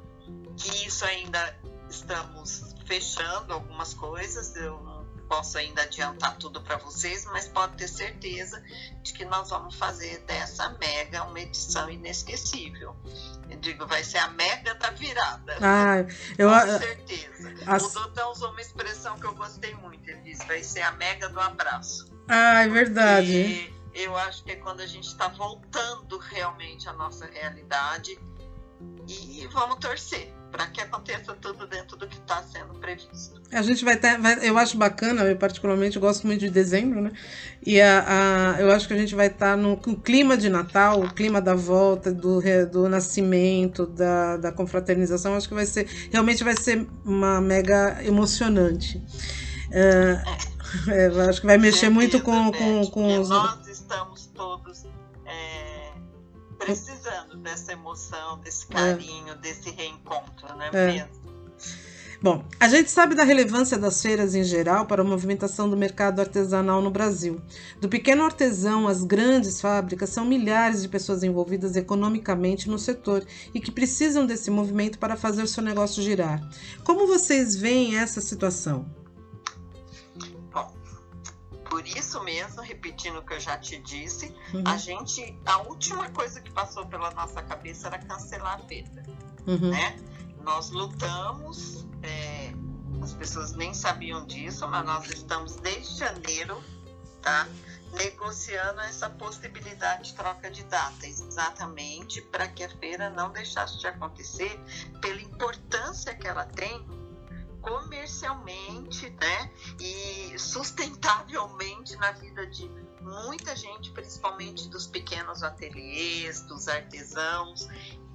que 0.57 0.85
isso 0.85 1.05
ainda 1.05 1.57
estamos 1.89 2.75
fechando 2.85 3.53
algumas 3.53 3.93
coisas. 3.93 4.53
Eu 4.55 4.88
posso 5.29 5.59
ainda 5.59 5.83
adiantar 5.83 6.35
tudo 6.37 6.59
para 6.59 6.77
vocês, 6.77 7.23
mas 7.25 7.47
pode 7.47 7.77
ter 7.77 7.87
certeza 7.87 8.61
de 9.03 9.13
que 9.13 9.23
nós 9.23 9.51
vamos 9.51 9.75
fazer 9.75 10.17
dessa 10.25 10.69
mega 10.79 11.23
uma 11.23 11.39
edição 11.39 11.87
inesquecível. 11.89 12.95
Eu 13.47 13.57
digo, 13.59 13.85
vai 13.85 14.03
ser 14.03 14.17
a 14.17 14.27
mega 14.29 14.73
da 14.73 14.89
virada. 14.89 15.57
Ah, 15.61 15.97
eu, 16.37 16.49
Com 16.49 16.79
certeza. 16.79 17.53
As... 17.67 17.83
O 17.83 17.89
Doutor 17.93 18.31
usou 18.31 18.51
uma 18.51 18.61
expressão 18.61 19.17
que 19.19 19.27
eu 19.27 19.35
gostei 19.35 19.73
muito. 19.75 20.09
Ele 20.09 20.21
disse, 20.21 20.45
vai 20.47 20.63
ser 20.63 20.81
a 20.81 20.91
mega 20.93 21.29
do 21.29 21.39
abraço. 21.39 22.11
Ah, 22.27 22.63
é 22.63 22.67
verdade. 22.67 23.73
Eu 23.93 24.17
acho 24.17 24.43
que 24.43 24.51
é 24.51 24.55
quando 24.55 24.81
a 24.81 24.87
gente 24.87 25.07
está 25.07 25.27
voltando 25.27 26.17
realmente 26.17 26.89
à 26.89 26.93
nossa 26.93 27.25
realidade 27.27 28.19
e 29.07 29.47
vamos 29.51 29.77
torcer 29.77 30.33
para 30.51 30.67
que 30.67 30.81
aconteça 30.81 31.33
tudo 31.35 31.67
dentro 31.67 31.95
do 31.95 32.07
que 32.07 32.15
está 32.15 32.41
sendo 32.43 32.73
previsto. 32.75 33.39
A 33.51 33.61
gente 33.61 33.85
vai 33.85 33.95
ter, 33.95 34.17
vai, 34.19 34.47
eu 34.47 34.57
acho 34.57 34.77
bacana, 34.77 35.23
eu 35.23 35.35
particularmente 35.37 35.99
gosto 35.99 36.25
muito 36.25 36.39
de 36.39 36.49
dezembro, 36.49 37.01
né? 37.01 37.11
E 37.65 37.79
a, 37.79 38.55
a 38.55 38.61
eu 38.61 38.71
acho 38.71 38.87
que 38.87 38.93
a 38.93 38.97
gente 38.97 39.13
vai 39.15 39.27
estar 39.27 39.51
tá 39.51 39.57
no, 39.57 39.77
clima 39.77 40.35
de 40.35 40.49
Natal, 40.49 41.01
o 41.01 41.13
clima 41.13 41.39
da 41.41 41.53
volta, 41.53 42.11
do, 42.11 42.41
do 42.71 42.89
nascimento, 42.89 43.85
da, 43.85 44.37
da 44.37 44.51
confraternização. 44.51 45.35
Acho 45.35 45.47
que 45.47 45.53
vai 45.53 45.65
ser, 45.65 45.87
realmente 46.11 46.43
vai 46.43 46.55
ser 46.55 46.87
uma 47.05 47.39
mega 47.39 48.03
emocionante. 48.03 48.97
Uh, 49.69 50.89
é. 50.89 51.05
é, 51.05 51.29
acho 51.29 51.41
que 51.41 51.47
vai 51.47 51.57
mexer 51.57 51.89
muito 51.89 52.21
com, 52.21 52.51
com, 52.51 52.87
com 52.87 53.19
os. 53.19 53.29
Nós 53.29 53.67
estamos 53.67 54.27
todos 54.27 54.85
é, 55.25 55.91
precisando 56.57 57.28
dessa 57.39 57.73
emoção, 57.73 58.39
desse 58.39 58.65
é. 58.69 58.73
carinho, 58.73 59.33
é. 59.33 59.35
desse 59.35 59.69
reencontro, 59.71 60.55
né? 60.55 60.69
É. 60.73 61.07
Bom, 62.21 62.43
a 62.59 62.67
gente 62.67 62.91
sabe 62.91 63.15
da 63.15 63.23
relevância 63.23 63.77
das 63.77 64.01
feiras 64.01 64.35
em 64.35 64.43
geral 64.43 64.85
para 64.85 65.01
a 65.01 65.05
movimentação 65.05 65.69
do 65.69 65.77
mercado 65.77 66.19
artesanal 66.19 66.81
no 66.81 66.91
Brasil. 66.91 67.41
Do 67.79 67.87
pequeno 67.87 68.25
artesão 68.25 68.89
às 68.89 69.05
grandes 69.05 69.61
fábricas, 69.61 70.09
são 70.09 70.25
milhares 70.25 70.81
de 70.81 70.89
pessoas 70.89 71.23
envolvidas 71.23 71.77
economicamente 71.77 72.69
no 72.69 72.77
setor 72.77 73.25
e 73.53 73.61
que 73.61 73.71
precisam 73.71 74.25
desse 74.25 74.51
movimento 74.51 74.99
para 74.99 75.15
fazer 75.15 75.43
o 75.43 75.47
seu 75.47 75.63
negócio 75.63 76.03
girar. 76.03 76.45
Como 76.83 77.07
vocês 77.07 77.55
veem 77.55 77.97
essa 77.97 78.19
situação? 78.19 78.85
Por 81.69 81.87
isso 81.87 82.21
mesmo, 82.23 82.61
repetindo 82.61 83.19
o 83.19 83.21
que 83.21 83.33
eu 83.33 83.39
já 83.39 83.57
te 83.57 83.77
disse, 83.79 84.35
uhum. 84.53 84.63
a 84.65 84.75
gente, 84.75 85.39
a 85.45 85.59
última 85.59 86.09
coisa 86.09 86.41
que 86.41 86.51
passou 86.51 86.85
pela 86.87 87.11
nossa 87.11 87.43
cabeça 87.43 87.87
era 87.87 87.99
cancelar 87.99 88.55
a 88.55 88.59
feira, 88.59 89.03
uhum. 89.45 89.69
né? 89.69 89.95
Nós 90.43 90.71
lutamos, 90.71 91.85
é, 92.01 92.51
as 93.03 93.13
pessoas 93.13 93.53
nem 93.53 93.73
sabiam 93.73 94.25
disso, 94.25 94.67
mas 94.67 94.83
nós 94.83 95.07
estamos 95.09 95.57
desde 95.57 95.99
janeiro, 95.99 96.61
tá? 97.21 97.47
Negociando 97.93 98.81
essa 98.81 99.09
possibilidade 99.09 100.09
de 100.09 100.13
troca 100.15 100.49
de 100.49 100.63
data, 100.63 101.05
exatamente 101.05 102.21
para 102.23 102.47
que 102.47 102.63
a 102.63 102.69
feira 102.77 103.11
não 103.11 103.31
deixasse 103.31 103.77
de 103.79 103.85
acontecer, 103.85 104.59
pela 105.01 105.21
importância 105.21 106.15
que 106.15 106.27
ela 106.27 106.45
tem 106.45 106.83
comercialmente, 107.61 109.09
né, 109.09 109.51
e 109.79 110.37
sustentavelmente 110.37 111.95
na 111.97 112.11
vida 112.13 112.45
de 112.47 112.69
muita 113.01 113.55
gente, 113.55 113.91
principalmente 113.91 114.67
dos 114.69 114.87
pequenos 114.87 115.43
ateliês, 115.43 116.41
dos 116.41 116.67
artesãos 116.67 117.67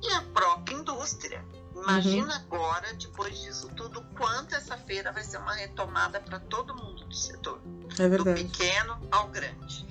e 0.02 0.12
a 0.12 0.22
própria 0.22 0.76
indústria. 0.76 1.44
Imagina 1.74 2.26
uhum. 2.26 2.32
agora, 2.32 2.94
depois 2.94 3.38
disso 3.40 3.68
tudo, 3.76 4.02
quanto 4.16 4.54
essa 4.54 4.76
feira 4.76 5.10
vai 5.12 5.24
ser 5.24 5.38
uma 5.38 5.54
retomada 5.54 6.20
para 6.20 6.38
todo 6.38 6.74
mundo 6.74 7.04
do 7.04 7.14
setor, 7.14 7.60
é 7.98 8.08
do 8.08 8.24
pequeno 8.24 8.98
ao 9.10 9.28
grande. 9.28 9.84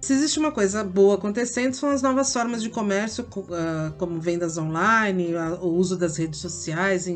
Se 0.00 0.14
existe 0.14 0.38
uma 0.38 0.50
coisa 0.50 0.82
boa 0.82 1.16
acontecendo, 1.16 1.74
são 1.74 1.90
as 1.90 2.00
novas 2.00 2.32
formas 2.32 2.62
de 2.62 2.70
comércio, 2.70 3.26
ah, 3.52 3.92
como 3.98 4.18
vendas 4.18 4.56
online, 4.56 5.34
o 5.60 5.68
uso 5.68 5.96
das 5.96 6.16
redes 6.16 6.40
sociais 6.40 7.06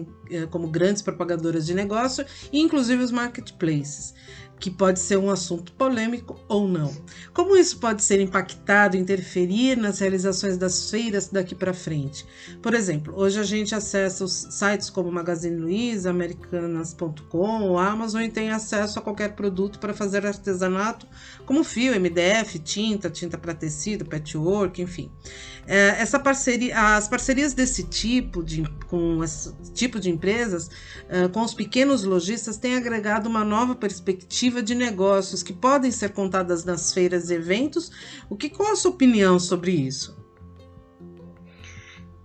como 0.50 0.69
grandes 0.69 1.02
propagadoras 1.02 1.66
de 1.66 1.75
negócio, 1.75 2.25
inclusive 2.52 3.02
os 3.02 3.11
marketplaces 3.11 4.14
que 4.59 4.71
pode 4.71 5.00
ser 5.00 5.19
um 5.19 5.31
assunto 5.31 5.73
polêmico 5.73 6.40
ou 6.49 6.66
não. 6.66 6.90
Como 7.33 7.57
isso 7.57 7.78
pode 7.78 8.02
ser 8.02 8.21
impactado, 8.21 8.97
interferir 8.97 9.76
nas 9.76 9.99
realizações 9.99 10.57
das 10.57 10.90
feiras 10.90 11.28
daqui 11.28 11.54
para 11.54 11.75
frente? 11.75 12.25
Por 12.62 12.73
exemplo, 12.75 13.12
hoje 13.16 13.38
a 13.38 13.43
gente 13.43 13.75
acessa 13.75 14.25
os 14.25 14.49
sites 14.50 14.88
como 14.88 15.11
Magazine 15.11 15.57
Luiza, 15.57 16.11
Americanas.com 16.11 17.78
Amazon 17.78 18.23
e 18.23 18.31
tem 18.31 18.50
acesso 18.50 18.99
a 18.99 19.02
qualquer 19.02 19.35
produto 19.35 19.78
para 19.78 19.93
fazer 19.93 20.25
artesanato, 20.25 21.07
como 21.45 21.64
fio, 21.64 21.99
MDF, 22.00 22.59
tinta, 22.59 23.11
tinta 23.11 23.37
para 23.37 23.54
tecido, 23.54 24.04
patchwork, 24.04 24.81
enfim. 24.81 25.11
É, 25.66 26.00
essa 26.00 26.19
parceria, 26.19 26.97
as 26.97 27.09
parcerias 27.09 27.54
desse 27.54 27.85
tipo 27.85 28.43
de, 28.43 28.62
com 28.87 29.23
esse 29.25 29.52
tipo 29.73 29.99
de 29.99 30.11
empresas, 30.14 30.71
com 31.33 31.42
os 31.42 31.52
pequenos 31.52 32.04
lojistas, 32.04 32.56
têm 32.56 32.76
agregado 32.76 33.28
uma 33.28 33.44
nova 33.44 33.75
perspectiva 33.75 34.04
perspectiva 34.04 34.62
de 34.62 34.75
negócios 34.75 35.42
que 35.42 35.52
podem 35.52 35.90
ser 35.90 36.12
contadas 36.12 36.64
nas 36.64 36.92
feiras 36.92 37.30
e 37.30 37.35
eventos. 37.35 37.90
O 38.28 38.37
que 38.37 38.50
qual 38.50 38.73
a 38.73 38.76
sua 38.76 38.90
opinião 38.90 39.38
sobre 39.38 39.73
isso? 39.73 40.16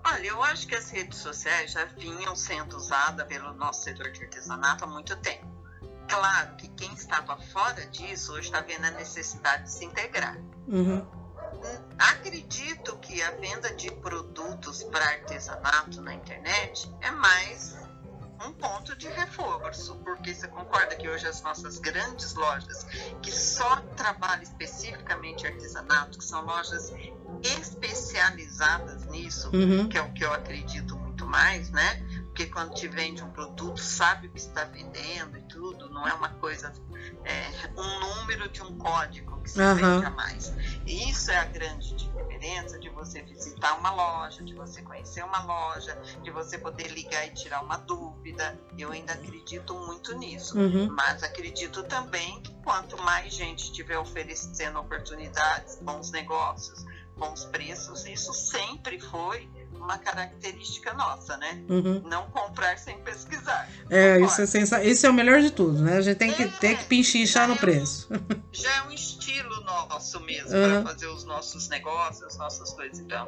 Olha, 0.04 0.26
eu 0.26 0.44
acho 0.44 0.68
que 0.68 0.76
as 0.76 0.90
redes 0.90 1.20
sociais 1.20 1.72
já 1.72 1.86
vinham 1.86 2.36
sendo 2.36 2.76
usadas 2.76 3.28
pelo 3.28 3.54
nosso 3.54 3.84
setor 3.84 4.12
de 4.12 4.24
artesanato 4.24 4.84
há 4.84 4.88
muito 4.88 5.16
tempo. 5.18 5.48
Claro 6.08 6.56
que 6.56 6.68
quem 6.70 6.92
estava 6.94 7.38
fora 7.38 7.86
disso 7.88 8.34
hoje 8.34 8.48
está 8.48 8.62
vendo 8.62 8.86
a 8.86 8.92
necessidade 8.92 9.64
de 9.64 9.72
se 9.72 9.86
integrar. 9.86 10.38
Uhum. 10.68 11.06
Acredito 11.98 12.98
que 12.98 13.22
a 13.22 13.32
venda 13.32 13.74
de 13.76 13.92
produtos 13.92 14.84
para 14.84 15.06
artesanato 15.06 16.02
na 16.02 16.14
internet 16.16 16.92
é 17.02 17.12
mais 17.12 17.78
um 18.46 18.54
ponto 18.54 18.96
de 18.96 19.08
reforço, 19.08 19.96
porque 19.98 20.34
você 20.34 20.48
concorda 20.48 20.96
que 20.96 21.08
hoje 21.08 21.28
as 21.28 21.42
nossas 21.42 21.78
grandes 21.78 22.34
lojas, 22.36 22.86
que 23.22 23.32
só 23.32 23.78
trabalham 23.96 24.44
especificamente 24.44 25.46
artesanato, 25.46 26.18
que 26.18 26.24
são 26.24 26.46
lojas 26.46 26.94
especializadas 27.44 29.06
nisso, 29.08 29.50
uhum. 29.54 29.90
que 29.90 29.98
é 29.98 30.02
o 30.02 30.12
que 30.14 30.24
eu 30.24 30.34
acredito 30.34 30.98
muito 30.98 31.26
mais, 31.26 31.70
né? 31.70 32.04
Porque 32.40 32.54
quando 32.54 32.74
te 32.74 32.88
vende 32.88 33.22
um 33.22 33.30
produto, 33.32 33.82
sabe 33.82 34.28
o 34.28 34.32
que 34.32 34.38
está 34.38 34.64
vendendo 34.64 35.38
e 35.38 35.42
tudo, 35.42 35.90
não 35.90 36.08
é 36.08 36.14
uma 36.14 36.30
coisa, 36.36 36.72
é, 37.26 37.44
um 37.76 38.00
número 38.00 38.48
de 38.48 38.62
um 38.62 38.78
código 38.78 39.42
que 39.42 39.50
se 39.50 39.62
uhum. 39.62 39.76
vende 39.76 40.10
mais. 40.12 40.54
E 40.86 41.10
isso 41.10 41.30
é 41.32 41.36
a 41.36 41.44
grande 41.44 41.94
diferença 41.98 42.80
de 42.80 42.88
você 42.92 43.22
visitar 43.24 43.78
uma 43.78 43.92
loja, 43.92 44.42
de 44.42 44.54
você 44.54 44.82
conhecer 44.82 45.22
uma 45.22 45.44
loja, 45.44 46.02
de 46.24 46.32
você 46.32 46.58
poder 46.58 46.88
ligar 46.94 47.28
e 47.28 47.32
tirar 47.32 47.62
uma 47.62 47.76
dúvida. 47.76 48.58
Eu 48.78 48.94
ainda 48.94 49.12
acredito 49.12 49.74
muito 49.74 50.18
nisso. 50.18 50.58
Uhum. 50.58 50.88
Mas 50.94 51.22
acredito 51.22 51.84
também 51.84 52.42
que 52.42 52.54
quanto 52.64 52.96
mais 53.04 53.34
gente 53.34 53.66
estiver 53.66 53.98
oferecendo 53.98 54.80
oportunidades, 54.80 55.78
bons 55.82 56.10
negócios, 56.12 56.86
bons 57.18 57.44
preços, 57.44 58.06
isso 58.06 58.34
sempre 58.34 58.98
foi 58.98 59.46
uma 59.80 59.98
característica 59.98 60.94
nossa, 60.94 61.38
né? 61.38 61.64
Uhum. 61.70 62.02
Não 62.06 62.30
comprar 62.30 62.78
sem 62.78 62.98
pesquisar. 63.00 63.70
É, 63.90 64.20
isso 64.20 64.42
é, 64.42 64.46
sensa... 64.46 64.84
isso 64.84 65.06
é 65.06 65.10
o 65.10 65.14
melhor 65.14 65.42
de 65.42 65.52
tudo, 65.52 65.82
né? 65.82 65.98
A 65.98 66.02
gente 66.02 66.18
tem 66.18 66.32
que, 66.32 66.44
é, 66.44 66.48
tem 66.48 66.78
que 66.78 66.86
pinchichar 66.86 67.48
no 67.48 67.56
é 67.56 67.58
preço. 67.58 68.08
Já 68.52 68.76
é 68.76 68.82
um 68.84 68.92
estilo 68.92 69.62
nosso 69.62 70.20
mesmo, 70.22 70.56
uhum. 70.56 70.84
para 70.84 70.94
fazer 70.94 71.08
os 71.08 71.24
nossos 71.24 71.68
negócios, 71.70 72.24
as 72.24 72.38
nossas 72.38 72.72
coisas. 72.74 73.00
Então, 73.00 73.28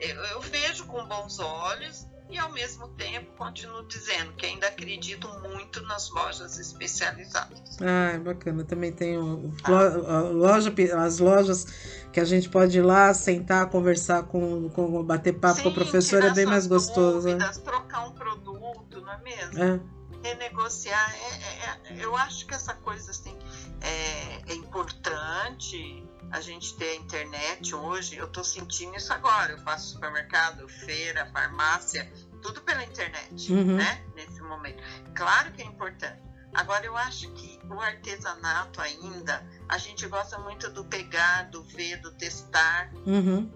eu, 0.00 0.16
eu 0.16 0.40
vejo 0.40 0.84
com 0.86 1.04
bons 1.06 1.38
olhos 1.38 2.06
e 2.30 2.38
ao 2.38 2.50
mesmo 2.52 2.88
tempo 2.88 3.32
continuo 3.36 3.84
dizendo 3.86 4.32
que 4.32 4.46
ainda 4.46 4.66
acredito 4.66 5.28
muito 5.42 5.82
nas 5.82 6.10
lojas 6.10 6.58
especializadas. 6.58 7.78
Ah, 7.80 8.12
é 8.14 8.18
bacana. 8.18 8.64
Também 8.64 8.92
tenho 8.92 9.52
loja, 9.66 10.72
as 10.98 11.18
lojas 11.18 11.66
que 12.12 12.20
a 12.20 12.24
gente 12.24 12.48
pode 12.48 12.78
ir 12.78 12.82
lá, 12.82 13.12
sentar, 13.12 13.68
conversar 13.68 14.24
com, 14.24 14.68
com 14.70 15.02
bater 15.04 15.34
papo 15.34 15.56
Sim, 15.56 15.62
com 15.64 15.68
a 15.68 15.74
professora, 15.74 16.26
é 16.28 16.32
bem 16.32 16.46
mais 16.46 16.66
gostoso. 16.66 17.26
Né? 17.26 17.34
Dúvidas, 17.34 17.58
trocar 17.58 18.06
um 18.06 18.12
produto, 18.12 19.00
não 19.00 19.12
é 19.12 19.20
mesmo? 19.22 19.62
É. 19.62 19.80
Renegociar. 20.24 21.14
É, 21.14 21.92
é, 21.92 22.04
eu 22.04 22.16
acho 22.16 22.46
que 22.46 22.54
essa 22.54 22.74
coisa 22.74 23.10
assim, 23.10 23.38
é, 23.80 24.52
é 24.52 24.54
importante 24.54 26.02
a 26.30 26.40
gente 26.40 26.74
ter 26.76 26.88
a 26.88 26.94
internet 26.96 27.74
hoje, 27.74 28.16
eu 28.16 28.26
estou 28.26 28.42
sentindo 28.42 28.96
isso 28.96 29.12
agora. 29.12 29.52
Eu 29.52 29.58
faço 29.58 29.92
supermercado, 29.92 30.66
feira, 30.68 31.26
farmácia, 31.26 32.10
tudo 32.42 32.60
pela 32.62 32.82
internet, 32.82 33.52
uhum. 33.52 33.76
né? 33.76 34.04
Nesse 34.16 34.40
momento. 34.40 34.82
Claro 35.14 35.52
que 35.52 35.62
é 35.62 35.64
importante. 35.66 36.22
Agora, 36.54 36.86
eu 36.86 36.96
acho 36.96 37.30
que 37.32 37.60
o 37.68 37.80
artesanato 37.80 38.80
ainda, 38.80 39.44
a 39.68 39.76
gente 39.76 40.06
gosta 40.06 40.38
muito 40.38 40.70
do 40.70 40.84
pegar, 40.84 41.50
do 41.50 41.62
ver, 41.64 42.00
do 42.00 42.12
testar. 42.12 42.92
Uhum. 43.06 43.50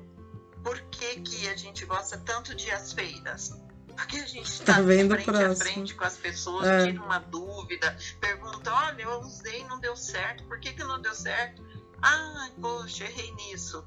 Por 0.63 0.81
que, 0.91 1.21
que 1.21 1.49
a 1.49 1.57
gente 1.57 1.85
gosta 1.85 2.19
tanto 2.19 2.55
de 2.55 2.71
as 2.71 2.93
feiras? 2.93 3.57
Porque 3.99 4.17
a 4.17 4.27
gente 4.27 4.47
está 4.47 4.75
tá 4.75 4.81
vendo 4.81 5.11
frente 5.11 5.25
próximo. 5.25 5.53
a 5.53 5.57
frente 5.57 5.95
com 5.95 6.05
as 6.05 6.17
pessoas, 6.17 6.69
é. 6.69 6.87
tira 6.87 7.03
uma 7.03 7.19
dúvida, 7.19 7.97
pergunta, 8.21 8.73
olha, 8.73 9.03
eu 9.03 9.21
usei 9.21 9.65
não 9.65 9.81
deu 9.81 9.97
certo, 9.97 10.45
por 10.45 10.61
que, 10.61 10.73
que 10.73 10.85
não 10.85 11.01
deu 11.03 11.13
certo? 11.13 11.67
Ai, 12.01 12.53
poxa, 12.61 13.05
errei 13.05 13.33
nisso. 13.33 13.85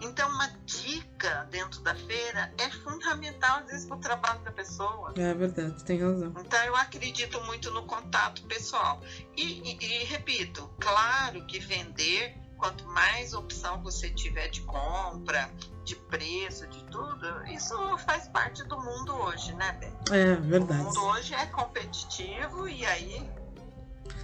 Então, 0.00 0.28
uma 0.30 0.48
dica 0.64 1.46
dentro 1.50 1.80
da 1.80 1.94
feira 1.94 2.52
é 2.58 2.70
fundamental, 2.70 3.58
às 3.58 3.66
vezes, 3.66 3.86
para 3.86 3.96
o 3.96 4.00
trabalho 4.00 4.40
da 4.40 4.52
pessoa. 4.52 5.12
É 5.16 5.34
verdade, 5.34 5.82
tem 5.84 6.00
razão. 6.00 6.32
Então, 6.38 6.64
eu 6.64 6.76
acredito 6.76 7.40
muito 7.42 7.70
no 7.72 7.82
contato 7.84 8.42
pessoal. 8.44 9.00
E, 9.36 9.42
e, 9.42 10.02
e 10.02 10.04
repito, 10.04 10.70
claro 10.80 11.44
que 11.46 11.58
vender, 11.58 12.36
quanto 12.62 12.86
mais 12.86 13.34
opção 13.34 13.82
você 13.82 14.08
tiver 14.08 14.46
de 14.46 14.60
compra, 14.60 15.50
de 15.82 15.96
preço, 15.96 16.64
de 16.68 16.84
tudo, 16.84 17.44
isso 17.48 17.98
faz 17.98 18.28
parte 18.28 18.62
do 18.62 18.80
mundo 18.80 19.12
hoje, 19.16 19.52
né, 19.54 19.72
Beth? 19.72 20.14
É, 20.14 20.36
verdade. 20.36 20.80
O 20.80 20.84
mundo 20.84 21.04
hoje 21.06 21.34
é 21.34 21.44
competitivo 21.46 22.68
e 22.68 22.86
aí 22.86 23.28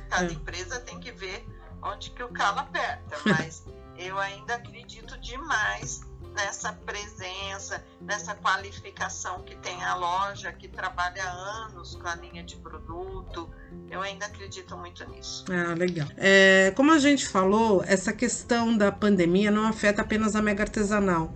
cada 0.09 0.30
é. 0.30 0.33
empresa 0.33 0.78
tem 0.78 1.00
que 1.00 1.11
ver 1.11 1.45
onde 1.83 2.11
que 2.12 2.23
o 2.23 2.28
calo 2.28 2.61
aperta, 2.61 3.16
mas 3.26 3.66
eu 3.97 4.16
ainda 4.16 4.54
acredito 4.54 5.18
demais 5.18 6.00
nessa 6.35 6.73
presença, 6.73 7.85
nessa 8.00 8.35
qualificação 8.35 9.42
que 9.42 9.56
tem 9.56 9.82
a 9.82 9.94
loja, 9.94 10.52
que 10.52 10.68
trabalha 10.68 11.25
anos 11.28 11.97
com 11.97 12.06
a 12.06 12.14
linha 12.14 12.42
de 12.42 12.56
produto. 12.56 13.50
Eu 13.90 14.00
ainda 14.00 14.26
acredito 14.26 14.76
muito 14.76 15.08
nisso. 15.11 15.44
Ah, 15.50 15.75
legal. 15.75 16.08
É, 16.16 16.73
como 16.76 16.92
a 16.92 16.99
gente 16.99 17.26
falou, 17.26 17.82
essa 17.87 18.12
questão 18.12 18.76
da 18.76 18.92
pandemia 18.92 19.50
não 19.50 19.66
afeta 19.66 20.02
apenas 20.02 20.37
a 20.37 20.42
mega 20.42 20.62
artesanal. 20.62 21.35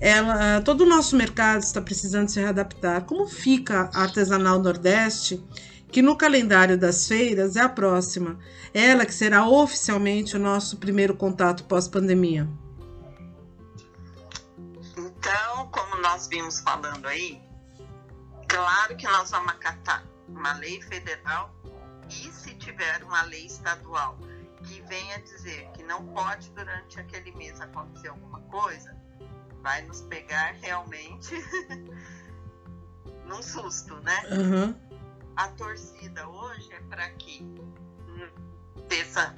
Ela, 0.00 0.60
todo 0.62 0.80
o 0.80 0.86
nosso 0.86 1.16
mercado 1.16 1.62
está 1.62 1.80
precisando 1.80 2.28
se 2.28 2.40
readaptar. 2.40 3.02
Como 3.02 3.26
fica 3.26 3.88
a 3.94 4.02
artesanal 4.02 4.58
Nordeste? 4.58 5.42
que 5.92 6.00
no 6.00 6.16
calendário 6.16 6.78
das 6.78 7.06
feiras 7.06 7.54
é 7.54 7.60
a 7.60 7.68
próxima, 7.68 8.38
ela 8.72 9.04
que 9.04 9.12
será 9.12 9.46
oficialmente 9.46 10.34
o 10.34 10.40
nosso 10.40 10.78
primeiro 10.78 11.14
contato 11.14 11.64
pós-pandemia. 11.64 12.48
Nós 16.12 16.26
vimos 16.26 16.60
falando 16.60 17.08
aí, 17.08 17.42
claro 18.46 18.94
que 18.96 19.06
nós 19.08 19.30
vamos 19.30 19.50
acatar 19.50 20.04
uma 20.28 20.52
lei 20.58 20.78
federal 20.82 21.54
e 22.06 22.30
se 22.30 22.54
tiver 22.56 23.02
uma 23.02 23.22
lei 23.22 23.46
estadual 23.46 24.18
que 24.62 24.82
venha 24.82 25.18
dizer 25.22 25.70
que 25.70 25.82
não 25.82 26.06
pode 26.08 26.50
durante 26.50 27.00
aquele 27.00 27.32
mês 27.32 27.58
acontecer 27.62 28.08
alguma 28.08 28.40
coisa, 28.42 28.94
vai 29.62 29.80
nos 29.86 30.02
pegar 30.02 30.52
realmente 30.60 31.34
num 33.24 33.42
susto, 33.42 33.96
né? 34.00 34.22
Uhum 34.32 34.92
a 35.34 35.48
torcida 35.48 36.28
hoje 36.28 36.70
é 36.74 36.80
para 36.90 37.08
que 37.12 37.42
peça 38.86 39.34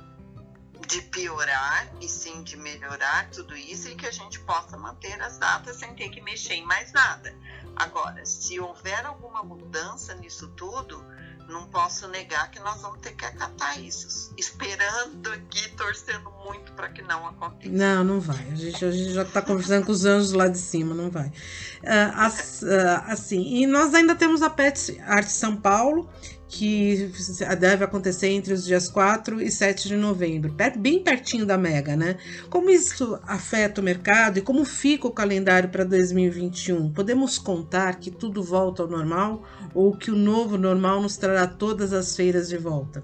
de 0.87 1.03
piorar 1.03 1.89
e 2.01 2.09
sim 2.09 2.43
de 2.43 2.57
melhorar 2.57 3.31
tudo 3.31 3.57
isso 3.57 3.89
e 3.89 3.95
que 3.95 4.07
a 4.07 4.11
gente 4.11 4.41
possa 4.41 4.77
manter 4.77 5.21
as 5.21 5.39
datas 5.39 5.77
sem 5.77 5.95
ter 5.95 6.09
que 6.11 6.21
mexer 6.21 6.55
em 6.55 6.65
mais 6.65 6.93
nada. 6.93 7.35
Agora, 7.77 8.25
se 8.25 8.61
houver 8.61 9.05
alguma 9.05 9.43
mudança 9.43 10.15
nisso 10.15 10.49
tudo, 10.57 11.05
não 11.49 11.67
posso 11.67 12.09
negar 12.09 12.51
que 12.51 12.59
nós 12.61 12.81
vamos 12.81 13.01
ter 13.01 13.13
que 13.13 13.25
acatar 13.25 13.79
isso, 13.81 14.33
esperando 14.37 15.31
aqui, 15.33 15.69
torcendo 15.71 16.31
muito 16.45 16.73
para 16.73 16.89
que 16.89 17.03
não 17.03 17.27
aconteça. 17.27 17.75
Não, 17.75 18.05
não 18.05 18.21
vai. 18.21 18.49
A 18.51 18.55
gente, 18.55 18.85
a 18.85 18.91
gente 18.91 19.13
já 19.13 19.23
está 19.23 19.43
conversando 19.43 19.85
com 19.85 19.93
os 19.93 20.05
anjos 20.05 20.33
lá 20.33 20.49
de 20.49 20.59
cima, 20.59 20.95
não 20.95 21.11
vai. 21.11 21.27
Uh, 21.27 22.13
as, 22.17 22.63
uh, 22.63 23.03
assim, 23.07 23.43
e 23.57 23.67
nós 23.67 23.93
ainda 23.95 24.15
temos 24.15 24.43
a 24.43 24.49
Pet 24.49 24.99
Arte 25.03 25.33
São 25.33 25.57
Paulo, 25.57 26.09
que 26.49 27.11
deve 27.59 27.85
acontecer 27.85 28.29
entre 28.29 28.53
os 28.53 28.65
dias 28.65 28.89
4 28.89 29.41
e 29.41 29.51
7 29.51 29.89
de 29.89 29.97
novembro, 29.97 30.55
bem 30.77 31.03
pertinho 31.03 31.45
da 31.45 31.59
Mega, 31.59 31.97
né? 31.97 32.19
Como 32.49 32.71
isso 32.71 33.19
afeta 33.25 33.81
o 33.81 33.85
mercado 33.85 34.39
e 34.39 34.43
como 34.43 34.65
fica 34.65 35.09
o 35.09 35.11
calendário 35.11 35.69
para 35.69 35.85
2021? 35.85 36.93
Podemos 36.93 37.39
contar 37.39 37.97
que 37.97 38.11
tudo 38.11 38.43
volta 38.43 38.83
ao 38.83 38.89
normal 38.89 39.43
ou 39.75 39.97
que 39.97 40.11
o 40.11 40.17
novo 40.17 40.57
normal 40.57 41.01
nos 41.01 41.17
trará 41.17 41.47
todas 41.47 41.93
as 41.93 42.15
feiras 42.15 42.49
de 42.49 42.57
volta? 42.57 43.03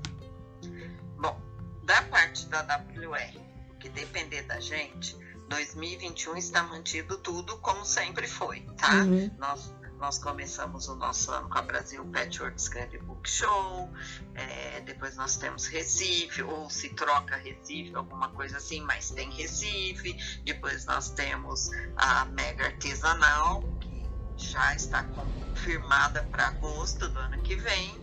Bom, 1.16 1.36
da 1.84 2.02
parte 2.02 2.46
da 2.46 2.60
WR, 2.60 3.40
que 3.80 3.88
depender 3.88 4.42
da 4.42 4.60
gente, 4.60 5.16
2021 5.48 6.36
está 6.36 6.62
mantido 6.62 7.18
tudo 7.18 7.58
como 7.58 7.84
sempre 7.84 8.28
foi, 8.28 8.60
tá? 8.78 9.02
Uhum. 9.02 9.30
Nós 9.38 9.74
nós 10.00 10.18
começamos 10.18 10.88
o 10.88 10.96
nosso 10.96 11.30
ano 11.30 11.48
com 11.48 11.58
a 11.58 11.62
Brasil 11.62 12.04
Patchwork 12.06 12.60
Scrapbook 12.60 13.28
Show, 13.28 13.90
é, 14.34 14.80
depois 14.80 15.14
nós 15.16 15.36
temos 15.36 15.66
Recife, 15.66 16.42
ou 16.42 16.70
se 16.70 16.88
troca 16.90 17.36
Recife, 17.36 17.94
alguma 17.94 18.30
coisa 18.30 18.56
assim, 18.56 18.80
mas 18.80 19.10
tem 19.10 19.30
Recife, 19.30 20.16
depois 20.42 20.86
nós 20.86 21.10
temos 21.10 21.70
a 21.96 22.24
Mega 22.24 22.66
Artesanal, 22.66 23.62
que 23.78 24.08
já 24.36 24.74
está 24.74 25.04
confirmada 25.04 26.22
para 26.30 26.48
agosto 26.48 27.06
do 27.08 27.18
ano 27.18 27.42
que 27.42 27.54
vem, 27.56 28.00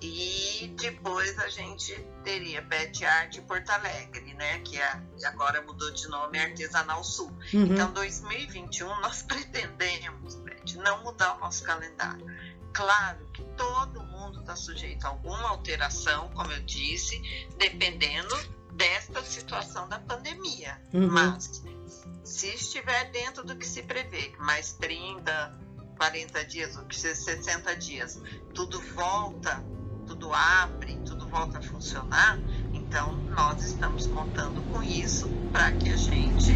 e 0.00 0.74
depois 0.78 1.38
a 1.38 1.48
gente 1.48 1.94
teria 2.22 2.60
Pet 2.62 3.04
Art 3.04 3.40
Porto 3.42 3.70
Alegre, 3.70 4.34
né? 4.34 4.58
Que 4.60 4.78
é, 4.78 5.02
agora 5.24 5.62
mudou 5.62 5.90
de 5.90 6.06
nome 6.08 6.38
Artesanal 6.38 7.02
Sul. 7.02 7.32
Uhum. 7.54 7.66
Então, 7.66 7.92
2021 7.92 8.88
nós 9.00 9.22
pretendemos, 9.26 10.35
nosso 11.46 11.62
calendário. 11.62 12.26
Claro 12.72 13.24
que 13.32 13.42
todo 13.56 14.02
mundo 14.02 14.40
está 14.40 14.54
sujeito 14.56 15.06
a 15.06 15.10
alguma 15.10 15.48
alteração, 15.48 16.28
como 16.34 16.52
eu 16.52 16.60
disse, 16.62 17.22
dependendo 17.56 18.36
desta 18.72 19.22
situação 19.22 19.88
da 19.88 19.98
pandemia. 19.98 20.80
Uhum. 20.92 21.08
Mas 21.10 21.62
se 22.24 22.48
estiver 22.48 23.10
dentro 23.12 23.44
do 23.44 23.56
que 23.56 23.66
se 23.66 23.82
prevê, 23.82 24.34
mais 24.38 24.72
30, 24.74 25.58
40 25.96 26.44
dias, 26.44 26.76
ou 26.76 26.84
que 26.84 26.96
60 26.98 27.76
dias, 27.76 28.20
tudo 28.52 28.80
volta 28.94 29.64
tudo 30.06 30.32
abre, 30.32 30.96
tudo 31.04 31.26
volta 31.26 31.58
a 31.58 31.62
funcionar, 31.62 32.38
então 32.72 33.16
nós 33.30 33.64
estamos 33.64 34.06
contando 34.06 34.62
com 34.72 34.80
isso 34.80 35.28
para 35.50 35.72
que 35.72 35.88
a 35.88 35.96
gente 35.96 36.52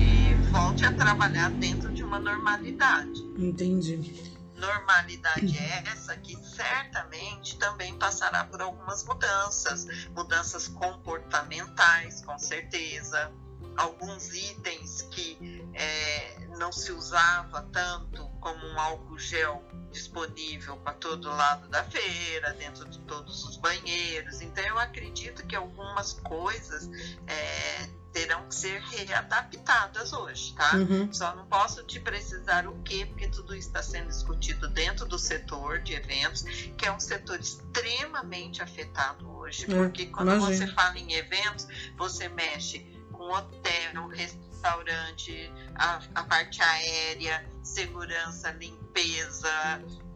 volte 0.52 0.84
a 0.84 0.92
trabalhar 0.92 1.50
dentro 1.50 1.92
de 1.92 2.04
uma 2.04 2.20
normalidade. 2.20 3.20
Entendi. 3.36 4.39
Normalidade 4.60 5.58
é 5.58 5.84
essa 5.90 6.16
que 6.18 6.36
certamente 6.44 7.58
também 7.58 7.98
passará 7.98 8.44
por 8.44 8.60
algumas 8.60 9.02
mudanças, 9.04 9.86
mudanças 10.10 10.68
comportamentais, 10.68 12.22
com 12.24 12.38
certeza, 12.38 13.32
alguns 13.76 14.34
itens 14.34 15.02
que 15.10 15.66
é, 15.72 16.46
não 16.58 16.70
se 16.70 16.92
usava 16.92 17.62
tanto 17.72 18.28
como 18.40 18.66
um 18.66 18.78
álcool 18.78 19.18
gel 19.18 19.64
disponível 19.90 20.76
para 20.78 20.92
todo 20.94 21.28
lado 21.28 21.68
da 21.68 21.82
feira, 21.84 22.52
dentro 22.54 22.88
de 22.88 22.98
todos 23.00 23.44
os 23.44 23.56
banheiros. 23.56 24.40
Então, 24.40 24.64
eu 24.64 24.78
acredito 24.78 25.46
que 25.46 25.56
algumas 25.56 26.12
coisas 26.20 26.88
é, 27.26 27.99
terão 28.12 28.46
que 28.48 28.54
ser 28.54 28.80
readaptadas 28.80 30.12
hoje, 30.12 30.54
tá? 30.54 30.76
Uhum. 30.76 31.12
Só 31.12 31.34
não 31.34 31.46
posso 31.46 31.84
te 31.84 32.00
precisar 32.00 32.66
o 32.66 32.74
quê, 32.82 33.06
porque 33.06 33.28
tudo 33.28 33.54
isso 33.54 33.68
está 33.68 33.82
sendo 33.82 34.08
discutido 34.08 34.68
dentro 34.68 35.06
do 35.06 35.18
setor 35.18 35.80
de 35.80 35.94
eventos, 35.94 36.42
que 36.76 36.86
é 36.86 36.92
um 36.92 37.00
setor 37.00 37.38
extremamente 37.38 38.62
afetado 38.62 39.30
hoje, 39.36 39.64
é, 39.64 39.74
porque 39.74 40.06
quando 40.06 40.34
imagina. 40.34 40.66
você 40.66 40.74
fala 40.74 40.98
em 40.98 41.12
eventos, 41.12 41.66
você 41.96 42.28
mexe 42.28 42.80
com 43.12 43.30
hotel, 43.30 44.08
restaurante, 44.08 45.52
a, 45.74 46.00
a 46.14 46.24
parte 46.24 46.62
aérea, 46.62 47.44
segurança, 47.62 48.50
limpeza, 48.52 49.48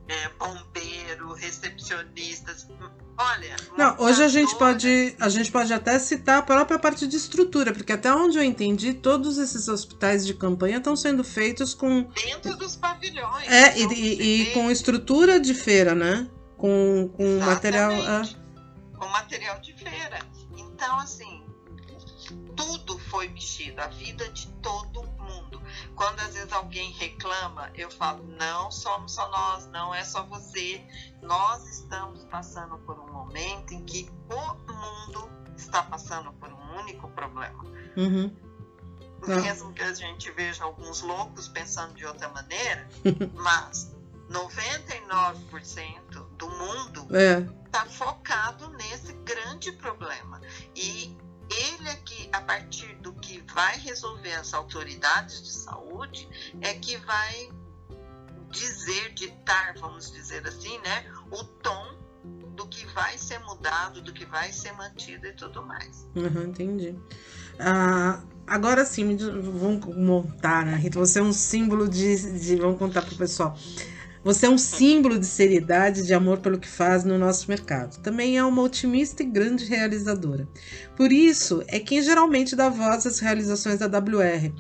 é, 0.09 0.29
bombeiro, 0.39 1.33
recepcionistas. 1.35 2.67
Olha, 3.17 3.57
não, 3.79 3.97
hoje 3.99 4.25
a 4.25 4.29
gente 4.29 4.57
pode 4.57 5.15
a 5.21 5.29
gente 5.29 5.51
pode 5.51 5.73
até 5.73 5.99
citar 6.01 6.39
a 6.39 6.43
própria 6.43 6.79
parte 6.79 7.07
de 7.07 7.17
estrutura, 7.17 7.73
porque 7.73 7.93
até 7.93 8.13
onde 8.13 8.37
eu 8.37 8.43
entendi, 8.43 8.93
todos 8.93 9.39
esses 9.39 9.69
hospitais 9.69 10.27
de 10.27 10.35
campanha 10.35 10.79
estão 10.79 10.97
sendo 10.97 11.23
feitos 11.23 11.75
com 11.75 12.03
dentro 12.03 12.57
dos 12.57 12.77
pavilhões. 12.77 13.49
É, 13.49 13.79
e, 13.79 13.87
e, 13.87 14.43
e 14.43 14.53
com 14.53 14.71
estrutura 14.71 15.39
de 15.39 15.55
feira, 15.55 15.95
né? 15.95 16.29
Com, 16.57 17.09
com 17.17 17.39
material. 17.39 17.93
Ah. 18.03 18.23
Com 18.99 19.09
material 19.09 19.61
de 19.61 19.73
feira. 19.75 20.19
Então, 20.57 20.99
assim, 20.99 21.45
tudo 22.57 22.99
foi 23.11 23.29
mexido, 23.29 23.81
a 23.81 23.87
vida 23.89 24.29
de 24.31 24.49
todo 24.61 25.03
mundo. 25.03 25.14
Quando 25.95 26.21
às 26.21 26.35
vezes 26.35 26.53
alguém 26.53 26.91
reclama, 26.93 27.71
eu 27.75 27.91
falo: 27.91 28.25
não 28.39 28.71
somos 28.71 29.13
só 29.13 29.31
nós, 29.31 29.67
não 29.69 29.95
é 29.95 30.05
só 30.05 30.25
você. 30.25 30.85
Nós 31.23 31.67
estamos 31.69 32.25
passando 32.25 32.79
por 32.79 32.99
um 32.99 33.13
momento 33.13 33.73
em 33.73 33.85
que 33.85 34.11
o 34.29 34.73
mundo 34.73 35.31
está 35.57 35.83
passando 35.83 36.33
por 36.35 36.53
um 36.53 36.79
único 36.81 37.09
problema. 37.11 37.65
Uhum. 37.97 38.35
Mesmo 39.27 39.73
que 39.73 39.83
a 39.83 39.95
gente 39.95 40.31
veja 40.33 40.65
alguns 40.65 41.01
loucos 41.01 41.49
pensando 41.49 41.95
de 41.95 42.05
outra 42.05 42.29
maneira, 42.29 42.87
mas 43.33 43.95
99% 44.31 46.27
do 46.37 46.49
mundo 46.51 47.07
está 47.65 47.85
é. 47.85 47.89
focado 47.89 48.69
nesse 48.71 49.13
grande 49.25 49.73
problema. 49.73 50.41
E 50.75 51.17
ele 51.51 51.89
é 51.89 51.97
que, 51.97 52.29
a 52.33 52.41
partir 52.41 52.95
do 52.97 53.13
que 53.15 53.43
vai 53.53 53.79
resolver 53.79 54.33
as 54.35 54.55
autoridades 54.55 55.43
de 55.43 55.53
saúde, 55.53 56.29
é 56.61 56.75
que 56.75 56.97
vai 56.99 57.51
dizer, 58.51 59.13
ditar, 59.15 59.75
vamos 59.79 60.13
dizer 60.13 60.47
assim, 60.47 60.79
né, 60.79 61.05
o 61.31 61.45
tom 61.45 61.95
do 62.55 62.67
que 62.69 62.87
vai 62.87 63.19
ser 63.19 63.39
mudado, 63.41 64.01
do 64.01 64.13
que 64.13 64.25
vai 64.25 64.53
ser 64.53 64.73
mantido 64.73 65.27
e 65.27 65.33
tudo 65.33 65.65
mais. 65.65 66.09
Uhum, 66.15 66.45
entendi. 66.45 66.97
Ah, 67.59 68.23
agora 68.47 68.85
sim, 68.85 69.17
vamos 69.17 69.85
montar, 69.97 70.65
né, 70.65 70.77
Rita? 70.77 70.99
Você 70.99 71.19
é 71.19 71.23
um 71.23 71.33
símbolo 71.33 71.89
de. 71.89 72.39
de 72.39 72.57
vamos 72.57 72.79
contar 72.79 73.03
para 73.03 73.15
o 73.15 73.17
pessoal. 73.19 73.59
Você 74.25 74.47
é 74.47 74.51
um 74.51 74.57
símbolo 74.57 75.19
de 75.19 75.27
seriedade 75.27 76.01
e 76.01 76.05
de 76.05 76.15
amor 76.15 76.39
pelo 76.39 76.59
que 76.59 76.67
faz 76.67 77.05
no 77.05 77.19
nosso 77.19 77.47
mercado. 77.47 78.01
Também 78.01 78.39
é 78.39 78.43
uma 78.43 78.63
otimista 78.63 79.23
e 79.23 79.27
grande 79.27 79.67
realizadora. 79.67 80.49
Por 80.97 81.13
isso, 81.13 81.63
é 81.69 81.79
quem 81.79 82.01
geralmente 82.01 82.57
dá 82.57 82.71
voz 82.71 83.07
às 83.07 83.19
realizações 83.19 83.81
da 83.81 83.87
WR. 83.87 84.51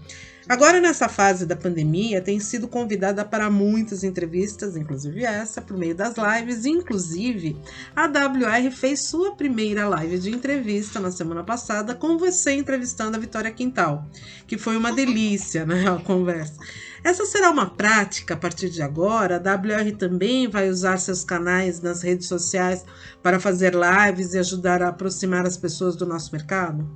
Agora, 0.46 0.78
nessa 0.78 1.08
fase 1.08 1.46
da 1.46 1.56
pandemia, 1.56 2.20
tem 2.20 2.38
sido 2.38 2.68
convidada 2.68 3.24
para 3.24 3.48
muitas 3.48 4.04
entrevistas, 4.04 4.76
inclusive 4.76 5.24
essa, 5.24 5.62
por 5.62 5.76
meio 5.76 5.94
das 5.94 6.16
lives. 6.16 6.66
Inclusive, 6.66 7.56
a 7.96 8.06
WR 8.06 8.70
fez 8.70 9.04
sua 9.04 9.34
primeira 9.34 9.88
live 9.88 10.18
de 10.18 10.30
entrevista 10.30 11.00
na 11.00 11.10
semana 11.10 11.42
passada 11.42 11.94
com 11.94 12.18
você 12.18 12.52
entrevistando 12.52 13.16
a 13.16 13.20
Vitória 13.20 13.50
Quintal, 13.50 14.06
que 14.46 14.58
foi 14.58 14.76
uma 14.76 14.92
delícia, 14.92 15.64
né? 15.64 15.88
A 15.88 15.98
conversa. 15.98 16.60
Essa 17.02 17.24
será 17.24 17.50
uma 17.50 17.70
prática 17.70 18.34
a 18.34 18.36
partir 18.36 18.68
de 18.68 18.82
agora. 18.82 19.36
A 19.36 19.56
WR 19.56 19.96
também 19.96 20.46
vai 20.46 20.68
usar 20.68 20.98
seus 20.98 21.24
canais 21.24 21.80
nas 21.80 22.02
redes 22.02 22.28
sociais 22.28 22.84
para 23.22 23.40
fazer 23.40 23.74
lives 23.74 24.34
e 24.34 24.38
ajudar 24.38 24.82
a 24.82 24.88
aproximar 24.88 25.46
as 25.46 25.56
pessoas 25.56 25.96
do 25.96 26.04
nosso 26.04 26.32
mercado? 26.32 26.86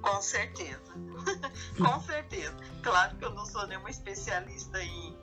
Com 0.00 0.20
certeza. 0.22 0.80
Com 1.78 2.00
certeza. 2.00 2.56
Claro 2.82 3.16
que 3.16 3.24
eu 3.24 3.34
não 3.34 3.46
sou 3.46 3.66
nenhuma 3.66 3.90
especialista 3.90 4.82
em 4.82 5.16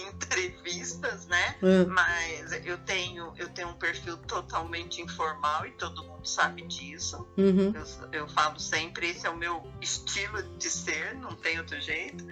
entrevistas, 0.00 1.26
né? 1.26 1.56
É. 1.62 1.84
Mas 1.86 2.52
eu 2.64 2.78
tenho, 2.78 3.32
eu 3.36 3.48
tenho 3.48 3.68
um 3.68 3.74
perfil 3.74 4.16
totalmente 4.18 5.00
informal 5.00 5.66
e 5.66 5.70
todo 5.72 6.04
mundo 6.04 6.26
sabe 6.26 6.62
disso. 6.66 7.26
Uhum. 7.36 7.72
Eu, 7.74 8.20
eu, 8.20 8.28
falo 8.28 8.58
sempre, 8.58 9.10
esse 9.10 9.26
é 9.26 9.30
o 9.30 9.36
meu 9.36 9.62
estilo 9.80 10.42
de 10.58 10.68
ser, 10.68 11.14
não 11.14 11.34
tem 11.34 11.58
outro 11.58 11.80
jeito. 11.80 12.24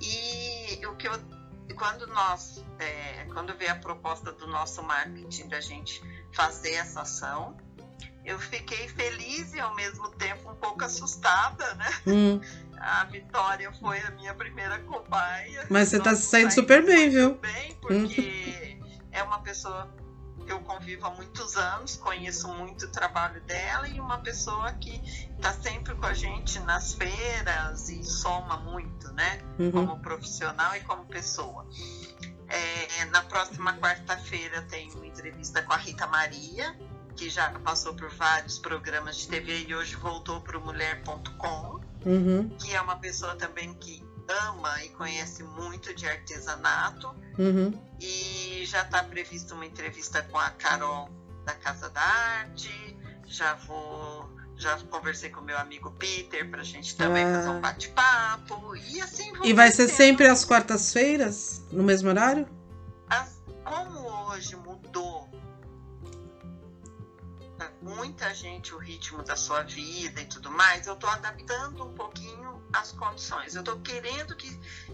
E 0.00 0.86
o 0.86 0.94
que 0.96 1.08
eu, 1.08 1.12
quando 1.76 2.06
nós, 2.08 2.64
é, 2.78 3.24
quando 3.32 3.54
veio 3.56 3.72
a 3.72 3.76
proposta 3.76 4.32
do 4.32 4.46
nosso 4.46 4.82
marketing 4.82 5.48
da 5.48 5.60
gente 5.60 6.02
fazer 6.32 6.74
essa 6.74 7.02
ação, 7.02 7.56
eu 8.28 8.38
fiquei 8.38 8.86
feliz 8.88 9.54
e 9.54 9.58
ao 9.58 9.74
mesmo 9.74 10.10
tempo 10.10 10.50
um 10.50 10.54
pouco 10.54 10.84
assustada, 10.84 11.74
né? 11.76 11.90
Uhum. 12.06 12.40
a 12.78 13.04
Vitória 13.06 13.72
foi 13.72 13.98
a 14.00 14.10
minha 14.10 14.34
primeira 14.34 14.78
cobaia. 14.80 15.66
Mas 15.70 15.88
você 15.88 15.98
tá 15.98 16.14
se 16.14 16.26
saindo 16.26 16.52
super 16.52 16.84
bem, 16.84 17.08
viu? 17.08 17.36
Bem, 17.36 17.74
porque 17.80 18.78
é 19.12 19.22
uma 19.22 19.40
pessoa 19.40 19.90
que 20.44 20.52
eu 20.52 20.60
convivo 20.60 21.06
há 21.06 21.10
muitos 21.10 21.56
anos, 21.56 21.96
conheço 21.96 22.48
muito 22.48 22.84
o 22.84 22.88
trabalho 22.88 23.40
dela 23.42 23.88
e 23.88 23.98
uma 23.98 24.18
pessoa 24.18 24.72
que 24.74 25.00
está 25.34 25.52
sempre 25.54 25.94
com 25.94 26.06
a 26.06 26.12
gente 26.12 26.60
nas 26.60 26.92
feiras 26.92 27.88
e 27.88 28.04
soma 28.04 28.58
muito, 28.58 29.10
né? 29.12 29.40
Uhum. 29.58 29.72
Como 29.72 30.00
profissional 30.00 30.76
e 30.76 30.80
como 30.80 31.06
pessoa. 31.06 31.66
É, 32.46 33.04
na 33.06 33.22
próxima 33.22 33.74
quarta-feira 33.74 34.62
tem 34.62 34.90
uma 34.92 35.06
entrevista 35.06 35.62
com 35.62 35.72
a 35.72 35.76
Rita 35.76 36.06
Maria, 36.06 36.74
que 37.18 37.28
já 37.28 37.50
passou 37.64 37.92
por 37.94 38.08
vários 38.10 38.58
programas 38.60 39.16
de 39.16 39.26
TV 39.28 39.66
e 39.68 39.74
hoje 39.74 39.96
voltou 39.96 40.40
para 40.40 40.56
o 40.56 40.60
mulher.com, 40.64 41.80
Uhum, 42.06 42.48
que 42.60 42.72
é 42.72 42.80
uma 42.80 42.96
pessoa 42.96 43.34
também 43.34 43.74
que 43.74 44.06
ama 44.46 44.84
e 44.84 44.88
conhece 44.90 45.42
muito 45.42 45.92
de 45.94 46.06
artesanato. 46.08 47.12
uhum. 47.36 47.72
E 48.00 48.62
já 48.66 48.82
está 48.82 49.02
prevista 49.02 49.52
uma 49.54 49.66
entrevista 49.66 50.22
com 50.22 50.38
a 50.38 50.50
Carol 50.50 51.10
da 51.44 51.54
Casa 51.54 51.90
da 51.90 52.00
Arte. 52.00 52.96
Já 53.26 53.54
vou. 53.54 54.30
Já 54.56 54.76
conversei 54.90 55.30
com 55.30 55.40
meu 55.40 55.56
amigo 55.58 55.90
Peter 55.92 56.48
para 56.50 56.60
a 56.60 56.64
gente 56.64 56.96
também 56.96 57.24
Ah. 57.24 57.34
fazer 57.34 57.48
um 57.48 57.60
bate-papo. 57.60 58.76
E 58.76 59.00
assim 59.00 59.32
E 59.44 59.52
vai 59.52 59.70
ser 59.72 59.88
sempre 59.88 60.26
às 60.28 60.44
quartas-feiras, 60.44 61.62
no 61.72 61.82
mesmo 61.82 62.08
horário? 62.08 62.46
As- 63.10 63.40
como 63.64 64.00
hoje 64.30 64.54
mudou 64.56 65.28
muita 67.82 68.34
gente 68.34 68.74
o 68.74 68.78
ritmo 68.78 69.22
da 69.22 69.36
sua 69.36 69.62
vida 69.62 70.20
e 70.20 70.26
tudo 70.26 70.50
mais, 70.50 70.86
eu 70.86 70.94
estou 70.94 71.08
adaptando 71.10 71.84
um 71.84 71.92
pouquinho 71.94 72.62
as 72.72 72.92
condições. 72.92 73.54
Eu 73.54 73.60
estou 73.60 73.78
querendo 73.80 74.36
que 74.36 74.48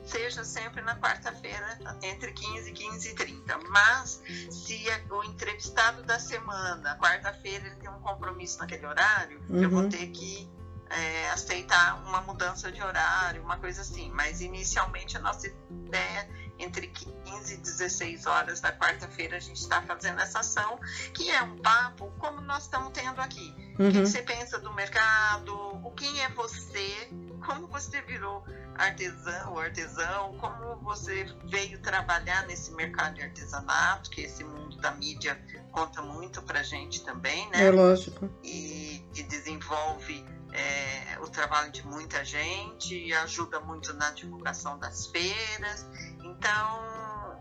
seja 0.05 0.44
sempre 0.44 0.81
na 0.83 0.96
quarta-feira, 0.98 1.79
entre 2.03 2.33
15 2.33 2.70
e 2.70 2.72
15 2.72 3.09
e 3.11 3.14
30. 3.14 3.59
Mas 3.70 4.22
se 4.50 4.88
é 4.88 5.05
o 5.11 5.24
entrevistado 5.24 6.03
da 6.05 6.18
semana, 6.18 6.96
quarta-feira, 6.98 7.66
ele 7.66 7.77
tem 7.77 7.90
um 7.90 8.00
compromisso 8.00 8.59
naquele 8.59 8.87
horário, 8.87 9.40
eu 9.50 9.68
vou 9.68 9.83
Uhum. 9.83 9.88
ter 9.88 10.07
que 10.09 10.48
é, 10.90 11.31
aceitar 11.31 12.03
uma 12.07 12.20
mudança 12.20 12.70
de 12.70 12.81
horário, 12.83 13.42
uma 13.42 13.57
coisa 13.57 13.81
assim. 13.81 14.11
Mas 14.12 14.40
inicialmente 14.40 15.16
a 15.16 15.20
nossa 15.20 15.48
ideia 15.70 16.29
entre 16.58 16.86
15 16.88 17.54
e 17.54 17.56
16 17.58 18.26
horas 18.26 18.60
da 18.60 18.72
quarta-feira 18.72 19.36
a 19.36 19.40
gente 19.40 19.56
está 19.60 19.82
fazendo 19.82 20.20
essa 20.20 20.40
ação, 20.40 20.78
que 21.12 21.30
é 21.30 21.42
um 21.42 21.56
papo 21.58 22.10
como 22.18 22.40
nós 22.40 22.64
estamos 22.64 22.92
tendo 22.92 23.20
aqui. 23.20 23.54
O 23.74 23.90
que 23.90 23.98
Uhum. 23.98 24.06
você 24.06 24.22
pensa 24.22 24.58
do 24.60 24.72
mercado? 24.72 25.52
O 25.84 25.90
quem 25.92 26.20
é 26.22 26.28
você? 26.30 27.10
Como 27.44 27.66
você 27.66 28.00
virou 28.02 28.44
artesão 28.76 29.52
ou 29.52 29.58
artesão? 29.58 30.36
Como 30.38 30.76
você 30.82 31.24
veio 31.44 31.80
trabalhar 31.82 32.46
nesse 32.46 32.72
mercado 32.72 33.14
de 33.16 33.22
artesanato? 33.22 34.10
Que 34.10 34.22
esse 34.22 34.44
mundo 34.44 34.76
da 34.78 34.92
mídia 34.92 35.40
conta 35.72 36.00
muito 36.02 36.40
pra 36.42 36.62
gente 36.62 37.04
também, 37.04 37.48
né? 37.50 37.66
É 37.66 37.70
lógico. 37.70 38.30
e, 38.42 39.04
e 39.14 39.22
desenvolve 39.24 40.24
é, 40.54 41.18
o 41.20 41.28
trabalho 41.28 41.70
de 41.72 41.84
muita 41.86 42.24
gente 42.24 43.12
ajuda 43.12 43.60
muito 43.60 43.92
na 43.94 44.10
divulgação 44.12 44.78
das 44.78 45.06
feiras. 45.06 45.86
Então, 46.22 47.40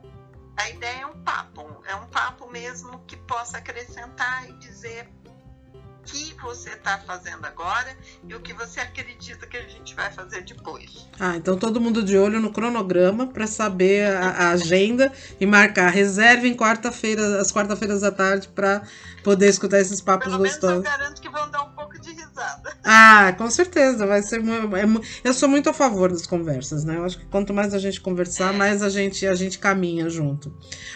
a 0.58 0.70
ideia 0.70 1.02
é 1.02 1.06
um 1.06 1.24
papo, 1.24 1.84
é 1.88 1.96
um 1.96 2.08
papo 2.08 2.50
mesmo 2.50 3.00
que 3.06 3.16
possa 3.16 3.58
acrescentar 3.58 4.50
e 4.50 4.54
dizer 4.54 5.08
o 5.76 6.06
que 6.06 6.36
você 6.42 6.72
está 6.72 6.98
fazendo 7.00 7.46
agora 7.46 7.96
e 8.28 8.36
o 8.36 8.42
que 8.42 8.54
você 8.54 8.82
acredita 8.82 9.48
que 9.48 9.56
a 9.56 9.68
gente 9.68 9.96
vai 9.96 10.12
fazer 10.12 10.44
depois. 10.44 11.08
Ah, 11.18 11.38
então 11.38 11.58
todo 11.58 11.80
mundo 11.80 12.04
de 12.04 12.18
olho 12.18 12.42
no 12.42 12.52
cronograma 12.52 13.28
para 13.28 13.48
saber 13.48 14.06
a, 14.06 14.30
a 14.30 14.50
agenda 14.50 15.12
e 15.40 15.46
marcar. 15.46 15.90
Reservem 15.90 16.56
quarta-feira, 16.56 17.40
as 17.40 17.52
quarta-feiras 17.52 18.02
da 18.02 18.12
tarde 18.12 18.50
para 18.50 18.84
poder 19.24 19.48
escutar 19.48 19.80
esses 19.80 20.02
papos 20.02 20.28
Pelo 20.28 20.40
menos 20.40 20.56
eu 20.56 20.62
gostosos. 20.62 20.84
garanto 20.84 21.22
que 21.22 21.30
vão 21.30 21.50
dar 21.50 21.63
Ah, 22.84 23.34
com 23.38 23.50
certeza, 23.50 24.06
vai 24.06 24.22
ser 24.22 24.42
é 24.42 24.84
eu 25.24 25.34
sou 25.34 25.48
muito 25.50 25.70
a 25.70 25.74
favor 25.74 26.12
das 26.12 26.28
conversas, 26.28 26.84
né? 26.84 26.98
Eu 26.98 27.06
acho 27.06 27.18
que 27.18 27.26
quanto 27.26 27.54
mais 27.54 27.74
a 27.74 27.80
gente 27.80 28.02
conversar, 28.02 28.54
mais 28.54 28.82
a 28.84 28.90
gente 28.90 29.26
a 29.26 29.36
gente 29.36 29.58
caminha 29.60 30.10
junto. 30.10 30.54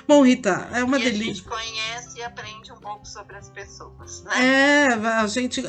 Bom, 0.07 0.21
Rita, 0.23 0.67
é 0.73 0.83
uma 0.83 0.97
e 0.97 1.03
a 1.07 1.09
delícia. 1.11 1.25
gente 1.33 1.43
conhece 1.43 2.06
aprende 2.21 2.71
um 2.71 2.77
pouco 2.77 3.07
sobre 3.07 3.35
as 3.35 3.49
pessoas, 3.49 4.23
né? 4.23 4.31
É, 4.35 4.93
a 4.93 5.27
gente, 5.27 5.63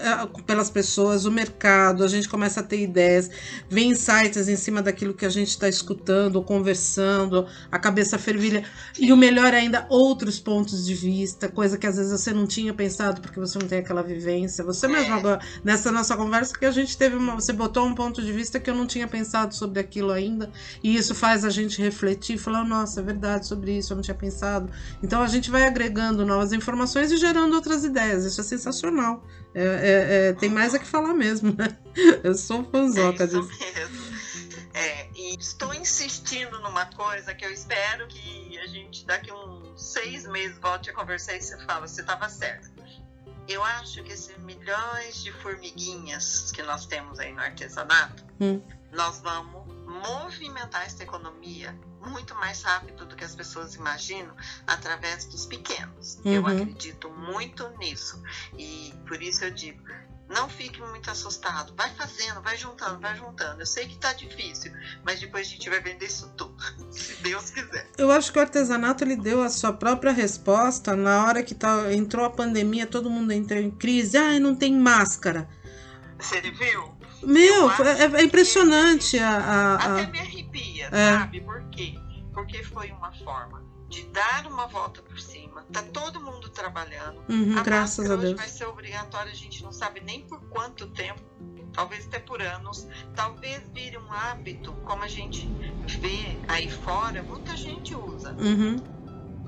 pelas 0.47 0.71
pessoas, 0.71 1.25
o 1.25 1.31
mercado, 1.31 2.05
a 2.05 2.09
gente 2.09 2.29
começa 2.29 2.61
a 2.61 2.63
ter 2.63 2.81
ideias, 2.83 3.31
vem 3.69 3.91
insights 3.91 4.49
em 4.49 4.57
cima 4.57 4.83
daquilo 4.83 5.15
que 5.15 5.27
a 5.27 5.29
gente 5.29 5.49
está 5.49 5.69
escutando, 5.69 6.37
ou 6.37 6.45
conversando, 6.45 7.47
a 7.71 7.79
cabeça 7.79 8.19
fervilha. 8.19 8.65
E 8.99 9.13
o 9.13 9.17
melhor 9.17 9.53
ainda, 9.55 9.87
outros 9.89 10.39
pontos 10.39 10.85
de 10.87 10.95
vista, 10.95 11.49
coisa 11.49 11.77
que 11.77 11.87
às 11.87 11.97
vezes 11.97 12.13
você 12.13 12.33
não 12.33 12.47
tinha 12.47 12.73
pensado 12.73 13.21
porque 13.21 13.41
você 13.41 13.59
não 13.59 13.67
tem 13.67 13.79
aquela 13.81 14.03
vivência. 14.03 14.65
Você 14.65 14.87
É. 14.87 14.89
mesmo 14.89 15.15
agora, 15.15 15.41
nessa 15.65 15.91
nossa 15.91 16.17
conversa, 16.17 16.57
que 16.57 16.65
a 16.65 16.71
gente 16.71 16.97
teve 16.97 17.17
uma. 17.17 17.35
Você 17.35 17.53
botou 17.53 17.85
um 17.87 17.95
ponto 17.95 18.23
de 18.23 18.33
vista 18.33 18.61
que 18.61 18.71
eu 18.71 18.75
não 18.75 18.87
tinha 18.87 19.07
pensado 19.09 19.55
sobre 19.55 19.81
aquilo 19.81 20.11
ainda. 20.13 20.51
E 20.83 20.95
isso 20.97 21.15
faz 21.15 21.45
a 21.45 21.51
gente 21.51 21.81
refletir 21.83 22.37
e 22.37 22.39
falar, 22.39 22.65
nossa, 22.65 23.01
é 23.01 23.03
verdade 23.03 23.47
sobre 23.47 23.77
isso, 23.77 23.93
eu 23.93 23.97
não 23.97 24.03
tinha 24.03 24.15
pensado. 24.15 24.71
Então 25.03 25.21
a 25.23 25.27
gente 25.27 25.51
vai 25.51 25.67
agregando 25.67 26.25
novas 26.25 26.38
informações 26.53 27.11
e 27.13 27.17
gerando 27.17 27.55
outras 27.55 27.85
ideias. 27.85 28.25
Isso 28.25 28.41
é 28.41 28.45
sensacional. 28.45 29.25
É, 29.55 29.63
é- 29.65 30.29
é, 30.29 30.33
tem 30.35 30.49
mais 30.51 30.75
a 30.75 30.79
que 30.79 30.87
falar 30.87 31.15
mesmo, 31.15 31.55
né? 31.57 31.77
Eu 32.23 32.35
sou 32.35 32.65
fãzoca 32.71 33.25
é 33.25 33.27
isso 33.27 33.43
disso. 33.43 33.75
mesmo. 33.75 34.09
É, 34.75 35.09
e 35.17 35.37
estou 35.39 35.75
insistindo 35.75 36.61
numa 36.61 36.87
coisa 36.87 37.35
que 37.35 37.45
eu 37.45 37.51
espero 37.53 38.07
que 38.07 38.57
a 38.59 38.67
gente 38.69 39.05
daqui 39.07 39.33
uns 39.33 39.81
seis 39.93 40.25
meses 40.29 40.57
volte 40.59 40.91
a 40.91 40.93
conversar 40.93 41.35
e 41.35 41.41
você 41.43 41.59
fala, 41.65 41.89
você 41.89 42.01
estava 42.03 42.29
certo. 42.29 42.71
Eu 43.49 43.65
acho 43.65 44.03
que 44.05 44.13
esses 44.13 44.37
milhões 44.39 45.25
de 45.25 45.33
formiguinhas 45.33 46.53
que 46.53 46.63
nós 46.63 46.87
temos 46.87 47.19
aí 47.19 47.33
no 47.33 47.41
artesanato, 47.41 48.25
Hum. 48.41 48.61
nós 48.93 49.21
vamos 49.21 49.67
movimentar 49.89 50.85
essa 50.87 51.03
economia 51.03 51.79
muito 52.07 52.35
mais 52.37 52.63
rápido 52.63 53.07
do 53.07 53.17
que 53.17 53.25
as 53.25 53.35
pessoas 53.35 53.75
imaginam 53.75 54.35
através 54.67 55.25
dos 55.27 55.47
pequenos. 55.47 56.19
Eu 56.25 56.43
Uhum. 56.43 56.49
acredito 56.49 57.11
muito 57.11 57.69
nisso. 57.79 58.23
E 58.57 58.95
por 59.07 59.21
isso 59.23 59.45
eu 59.45 59.51
digo, 59.51 59.83
não 60.29 60.49
fique 60.49 60.81
muito 60.81 61.11
assustado. 61.11 61.75
Vai 61.77 61.91
fazendo, 61.95 62.41
vai 62.43 62.57
juntando, 62.57 63.01
vai 63.01 63.17
juntando. 63.17 63.63
Eu 63.63 63.67
sei 63.67 63.89
que 63.89 63.97
tá 63.97 64.13
difícil, 64.13 64.73
mas 65.05 65.19
depois 65.21 65.47
a 65.47 65.51
gente 65.51 65.69
vai 65.71 65.81
vender 65.81 66.07
isso 66.07 66.31
tudo, 66.37 66.55
se 66.93 67.15
Deus 67.23 67.51
quiser. 67.51 67.89
Eu 67.97 68.11
acho 68.13 68.31
que 68.33 68.39
o 68.39 68.43
artesanato 68.43 69.03
ele 69.05 69.17
deu 69.17 69.43
a 69.43 69.49
sua 69.49 69.73
própria 69.73 70.13
resposta 70.13 70.95
na 70.95 71.25
hora 71.25 71.43
que 71.43 71.55
tá, 71.55 71.93
entrou 71.93 72.25
a 72.27 72.31
pandemia, 72.31 72.87
todo 72.87 73.09
mundo 73.11 73.33
entrou 73.33 73.59
em 73.59 73.71
crise. 73.71 74.17
Ai, 74.19 74.39
não 74.39 74.55
tem 74.55 74.75
máscara. 74.75 75.49
Você 76.19 76.41
viu? 76.41 76.98
Meu, 77.23 77.71
é, 77.71 78.21
é 78.21 78.23
impressionante 78.23 79.19
a. 79.19 79.31
a- 79.31 79.75
a- 79.77 79.93
Até 80.01 80.07
me 80.07 80.19
arrepia, 80.21 80.87
É. 80.93 81.19
sabe? 81.19 81.41
Por 81.41 81.65
quê? 81.71 81.95
Porque 82.33 82.63
foi 82.63 82.91
uma 82.93 83.13
forma 83.13 83.65
de 83.89 84.03
dar 84.09 84.47
uma 84.47 84.67
volta 84.67 85.03
por 85.03 85.19
cima. 85.19 85.65
Tá 85.73 85.83
todo 85.83 86.21
mundo 86.21 86.49
trabalhando. 86.51 87.23
Uhum, 87.29 87.59
A 87.59 87.63
graças 87.63 88.09
a 88.11 88.15
hoje 88.15 88.23
Deus. 88.27 88.37
vai 88.37 88.49
ser 88.49 88.67
obrigatória, 88.67 89.33
a 89.33 89.35
gente 89.35 89.63
não 89.63 89.73
sabe 89.73 90.01
nem 90.01 90.27
por 90.27 90.41
quanto 90.49 90.87
tempo, 90.89 91.21
talvez 91.73 92.07
até 92.07 92.19
por 92.21 92.41
anos. 92.43 92.87
Talvez 93.15 93.63
vire 93.75 93.97
um 93.99 94.13
hábito, 94.13 94.73
como 94.85 95.03
a 95.03 95.09
gente 95.09 95.53
vê 96.01 96.39
aí 96.49 96.69
fora, 96.69 97.23
muita 97.23 97.57
gente 97.57 97.95
usa. 97.95 98.37
Uhum, 98.39 98.77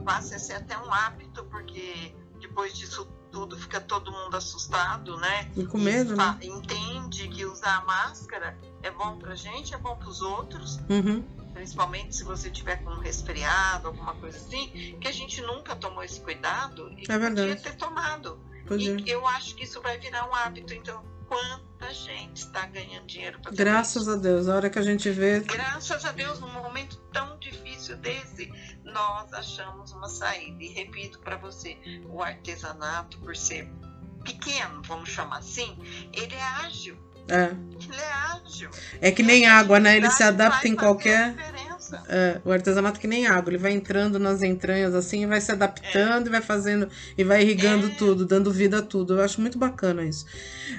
Passa 0.05 0.37
a 0.37 0.39
ser 0.39 0.55
até 0.55 0.77
um 0.79 0.93
hábito, 0.93 1.45
porque 1.45 2.15
depois 2.41 2.73
disso 2.77 3.07
tudo 3.31 3.57
fica 3.57 3.81
todo 3.81 4.11
mundo 4.13 4.37
assustado, 4.37 5.17
né? 5.19 5.51
e 5.57 5.65
com 5.65 5.79
E 5.79 5.83
medo, 5.83 6.17
fa- 6.17 6.33
né? 6.35 6.39
Entende 6.43 7.29
que 7.29 7.45
usar 7.45 7.85
máscara 7.87 8.57
é 8.83 8.91
bom 8.91 9.17
pra 9.19 9.35
gente, 9.35 9.75
é 9.75 9.79
bom 9.79 9.97
pros 9.97 10.21
outros, 10.21 10.79
Uhum, 10.89 11.23
principalmente 11.55 12.17
se 12.17 12.25
você 12.25 12.51
tiver 12.51 12.77
com 12.83 12.91
um 12.91 12.99
resfriado, 13.01 13.89
alguma 13.89 14.15
coisa 14.15 14.37
assim, 14.39 14.97
que 15.01 15.09
a 15.09 15.13
gente 15.13 15.41
nunca 15.43 15.75
tomou 15.77 16.03
esse 16.03 16.21
cuidado 16.21 16.91
e 16.97 17.05
É 17.11 17.19
verdade. 17.19 17.55
podia 17.55 17.71
ter 17.73 17.77
tomado. 17.77 18.39
podia. 18.67 18.97
E 18.97 19.11
eu 19.11 19.27
acho 19.27 19.55
que 19.55 19.65
isso 19.65 19.81
vai 19.81 19.99
virar 19.99 20.29
um 20.29 20.35
hábito. 20.35 20.73
Então, 20.75 21.03
quanta 21.29 21.93
gente 21.95 22.39
está 22.39 22.67
ganhando 22.67 23.07
dinheiro 23.07 23.39
para 23.41 23.53
Graças 23.53 24.09
a 24.09 24.17
Deus. 24.17 24.49
A 24.49 24.57
hora 24.57 24.69
que 24.71 24.79
a 24.79 24.83
gente 24.83 25.09
vê. 25.11 25.41
Graças 25.41 26.05
a 26.05 26.13
Deus, 26.13 26.41
num 26.41 26.53
momento 26.53 26.97
tão 27.13 27.37
desse, 27.97 28.53
nós 28.85 29.33
achamos 29.33 29.93
uma 29.93 30.09
saída. 30.09 30.63
E 30.63 30.69
repito 30.69 31.19
para 31.21 31.37
você, 31.37 31.77
o 32.09 32.23
artesanato, 32.23 33.19
por 33.19 33.37
ser 33.37 33.69
pequeno, 34.25 34.83
vamos 34.87 35.09
chamar 35.09 35.39
assim, 35.39 35.77
ele 36.13 36.35
é 36.35 36.43
ágil. 36.43 36.97
É, 37.29 37.45
Ele 37.45 38.01
é 38.01 38.13
ágil. 38.13 38.71
é 39.01 39.13
que 39.13 39.23
nem 39.23 39.47
água, 39.47 39.79
né? 39.79 39.97
Ele 39.97 40.11
se 40.11 40.23
adapta 40.23 40.67
em 40.67 40.75
qualquer. 40.75 41.37
É, 42.09 42.41
o 42.45 42.51
artesanato 42.51 42.99
é 42.99 43.01
que 43.01 43.07
nem 43.07 43.27
água, 43.29 43.51
ele 43.51 43.59
vai 43.59 43.71
entrando 43.73 44.19
nas 44.19 44.43
entranhas 44.43 44.95
assim, 44.97 45.27
vai 45.29 45.41
se 45.41 45.53
adaptando 45.53 46.27
e 46.27 46.31
vai 46.31 46.41
fazendo 46.41 46.89
e 47.17 47.23
vai 47.23 47.43
irrigando 47.43 47.87
É. 47.89 47.95
tudo, 47.95 48.27
dando 48.27 48.53
vida 48.53 48.79
a 48.79 48.83
tudo. 48.83 49.15
Eu 49.19 49.25
acho 49.25 49.41
muito 49.41 49.59
bacana 49.59 50.03
isso. 50.03 50.27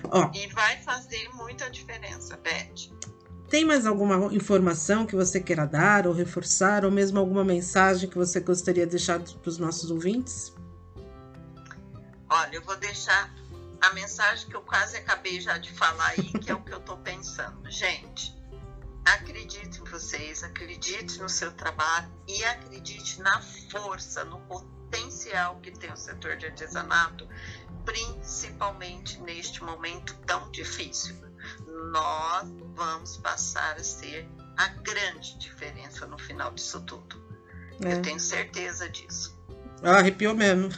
Ó, 0.10 0.30
E 0.34 0.48
vai 0.48 0.78
fazer 0.82 1.30
muita 1.36 1.70
diferença, 1.70 2.38
Beth. 2.38 2.92
Tem 3.52 3.66
mais 3.66 3.86
alguma 3.86 4.34
informação 4.34 5.06
que 5.06 5.14
você 5.14 5.42
queira 5.42 5.68
dar 5.68 6.08
ou 6.08 6.14
reforçar, 6.14 6.86
ou 6.86 6.90
mesmo 6.90 7.20
alguma 7.20 7.44
mensagem 7.44 8.10
que 8.10 8.18
você 8.18 8.40
gostaria 8.40 8.86
de 8.86 8.92
deixar 8.92 9.20
para 9.20 9.50
os 9.50 9.58
nossos 9.58 9.92
ouvintes? 9.92 10.54
Olha, 12.30 12.56
eu 12.56 12.62
vou 12.62 12.78
deixar 12.78 13.30
a 13.82 13.92
mensagem 13.92 14.48
que 14.48 14.56
eu 14.56 14.62
quase 14.62 14.96
acabei 14.96 15.42
já 15.42 15.58
de 15.58 15.70
falar 15.74 16.14
aí, 16.18 16.32
que 16.32 16.50
é 16.50 16.56
o 16.56 16.62
que 16.62 16.72
eu 16.72 16.78
estou 16.78 16.98
pensando. 17.00 17.70
Gente, 17.70 18.34
acredite 19.04 19.82
em 19.82 19.84
vocês, 19.84 20.44
acredite 20.44 21.20
no 21.20 21.28
seu 21.28 21.52
trabalho 21.52 22.10
e 22.30 22.42
acredite 22.46 23.20
na 23.20 23.42
força, 23.70 24.24
no 24.24 24.40
potencial 24.48 25.60
que 25.60 25.72
tem 25.72 25.92
o 25.92 25.98
setor 25.98 26.38
de 26.38 26.46
artesanato, 26.46 27.28
principalmente 27.84 29.20
neste 29.20 29.62
momento 29.62 30.16
tão 30.26 30.50
difícil. 30.52 31.31
Nós 31.92 32.50
vamos 32.76 33.18
passar 33.18 33.76
a 33.76 33.84
ser 33.84 34.28
a 34.58 34.68
grande 34.68 35.38
diferença 35.38 36.06
no 36.06 36.18
final 36.18 36.52
disso 36.54 36.82
tudo. 36.82 37.22
É. 37.84 37.94
Eu 37.94 38.02
tenho 38.02 38.20
certeza 38.20 38.88
disso. 38.90 39.40
Ah, 39.84 39.98
arrepiou 39.98 40.36
mesmo. 40.36 40.70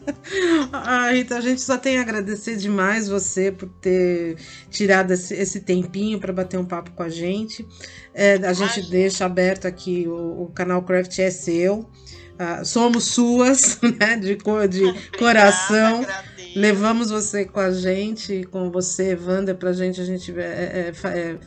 ah, 0.72 1.10
Rita, 1.10 1.36
a 1.36 1.40
gente 1.40 1.60
só 1.60 1.76
tem 1.76 1.98
a 1.98 2.00
agradecer 2.00 2.56
demais 2.56 3.06
você 3.06 3.52
por 3.52 3.68
ter 3.68 4.38
tirado 4.70 5.12
esse, 5.12 5.34
esse 5.34 5.60
tempinho 5.60 6.18
para 6.18 6.32
bater 6.32 6.58
um 6.58 6.64
papo 6.64 6.90
com 6.92 7.02
a 7.02 7.10
gente. 7.10 7.68
É, 8.14 8.34
a 8.36 8.52
gente 8.54 8.88
deixa 8.88 9.26
aberto 9.26 9.66
aqui, 9.66 10.08
o, 10.08 10.44
o 10.44 10.52
canal 10.54 10.82
Craft 10.82 11.18
é 11.18 11.30
seu. 11.30 11.90
Ah, 12.38 12.64
somos 12.64 13.04
suas, 13.06 13.80
né? 14.00 14.16
De, 14.16 14.36
de 14.36 14.42
Obrigada, 14.48 15.18
coração. 15.18 16.02
Agradeço. 16.02 16.37
Levamos 16.58 17.10
você 17.10 17.44
com 17.44 17.60
a 17.60 17.70
gente, 17.70 18.42
com 18.50 18.68
você, 18.68 19.14
Wanda, 19.14 19.54
pra 19.54 19.72
gente. 19.72 20.00
A 20.00 20.04
gente 20.04 20.36
é, 20.38 20.42
é, 20.42 21.08
é, 21.08 21.38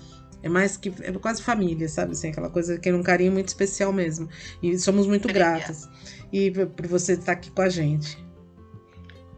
é 0.44 0.50
mais 0.50 0.78
que. 0.78 0.94
É 1.02 1.12
quase 1.12 1.44
família, 1.44 1.90
sabe? 1.90 2.14
Assim, 2.14 2.30
aquela 2.30 2.50
coisa 2.50 2.80
que 2.80 2.88
é 2.88 2.96
um 2.96 3.04
carinho 3.04 3.34
muito 3.34 3.50
especial 3.50 3.92
mesmo. 3.92 4.30
E 4.64 4.80
somos 4.80 5.06
muito 5.08 5.26
Obrigada. 5.26 5.58
gratas 5.58 5.90
e 6.32 6.50
por 6.50 6.88
você 6.88 7.14
estar 7.14 7.34
aqui 7.34 7.52
com 7.52 7.62
a 7.62 7.70
gente. 7.70 8.26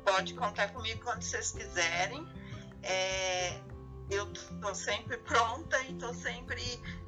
Pode 0.05 0.36
contar 0.36 0.71
comigo 0.73 1.01
quando 1.03 1.23
vocês 1.23 1.51
quiserem. 1.51 2.23
É, 2.83 3.57
eu 4.12 4.31
estou 4.31 4.75
sempre 4.75 5.17
pronta 5.17 5.79
e 5.89 5.93
estou 5.93 6.13
sempre 6.13 6.62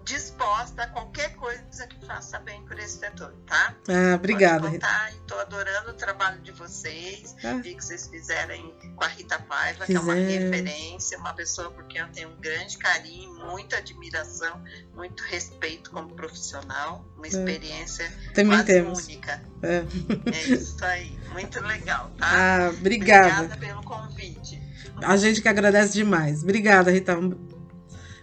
disposta 0.06 0.84
a 0.84 0.88
qualquer 0.88 1.36
coisa 1.36 1.88
que 1.88 2.06
faça 2.06 2.39
bem 2.39 2.63
por 2.65 2.78
esse 2.78 3.00
setor, 3.00 3.34
tá? 3.48 3.76
Ah, 3.89 4.15
obrigada. 4.15 4.70
Estou 5.15 5.39
adorando 5.39 5.89
o 5.89 5.94
trabalho 5.94 6.39
de 6.41 6.52
vocês. 6.52 7.36
Ah. 7.44 7.56
Vi 7.56 7.76
que 7.76 7.84
vocês 7.84 8.08
fizerem 8.08 8.74
com 8.96 9.04
a 9.04 9.08
Rita 9.08 9.39
Paiva, 9.39 9.86
que 9.86 9.96
é 9.96 10.00
uma 10.00 10.13
referência, 10.13 11.18
uma 11.18 11.34
pessoa 11.34 11.72
por 11.72 11.86
quem 11.86 12.02
eu 12.02 12.08
tenho 12.10 12.30
um 12.30 12.39
grande 12.39 12.78
carinho, 12.78 13.34
muita 13.48 13.78
admiração, 13.78 14.63
muito 14.94 15.24
respeito 15.24 15.89
como 15.89 16.13
profissional, 16.13 17.04
uma 17.18 17.26
é. 17.26 17.30
experiência 17.30 18.12
Também 18.34 18.58
quase 18.58 18.65
temos. 18.65 19.06
única. 19.06 19.44
É. 19.63 19.84
é 20.32 20.44
isso 20.54 20.86
aí, 20.86 21.18
muito 21.34 21.60
legal, 21.62 22.12
tá? 22.18 22.28
Ah, 22.28 22.70
obrigada. 22.70 23.46
Obrigada 23.46 23.58
pelo 23.58 23.84
convite. 23.84 24.62
A 25.02 25.18
gente 25.18 25.41
que 25.41 25.48
agradece 25.50 25.94
demais. 25.94 26.44
Obrigada, 26.44 26.91
Rita. 26.91 27.18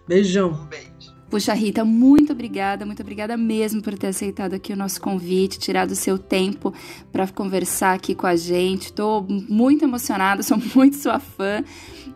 Beijão. 0.07 0.51
Um 0.53 0.66
beijo. 0.66 0.91
Puxa, 1.33 1.55
Rita, 1.55 1.83
muito 1.83 2.35
obrigada, 2.35 2.85
muito 2.85 3.01
obrigada 3.01 3.38
mesmo 3.38 3.81
por 3.81 3.97
ter 3.97 4.09
aceitado 4.09 4.53
aqui 4.53 4.71
o 4.71 4.77
nosso 4.77 5.01
convite, 5.01 5.59
tirado 5.59 5.92
o 5.92 5.97
seu 5.97 6.18
tempo 6.18 6.75
para 7.11 7.27
conversar 7.27 7.95
aqui 7.95 8.14
com 8.14 8.27
a 8.27 8.37
gente. 8.37 8.88
Estou 8.88 9.27
muito 9.49 9.83
emocionada, 9.83 10.42
sou 10.45 10.59
muito 10.75 10.95
sua 10.95 11.18
fã 11.18 11.64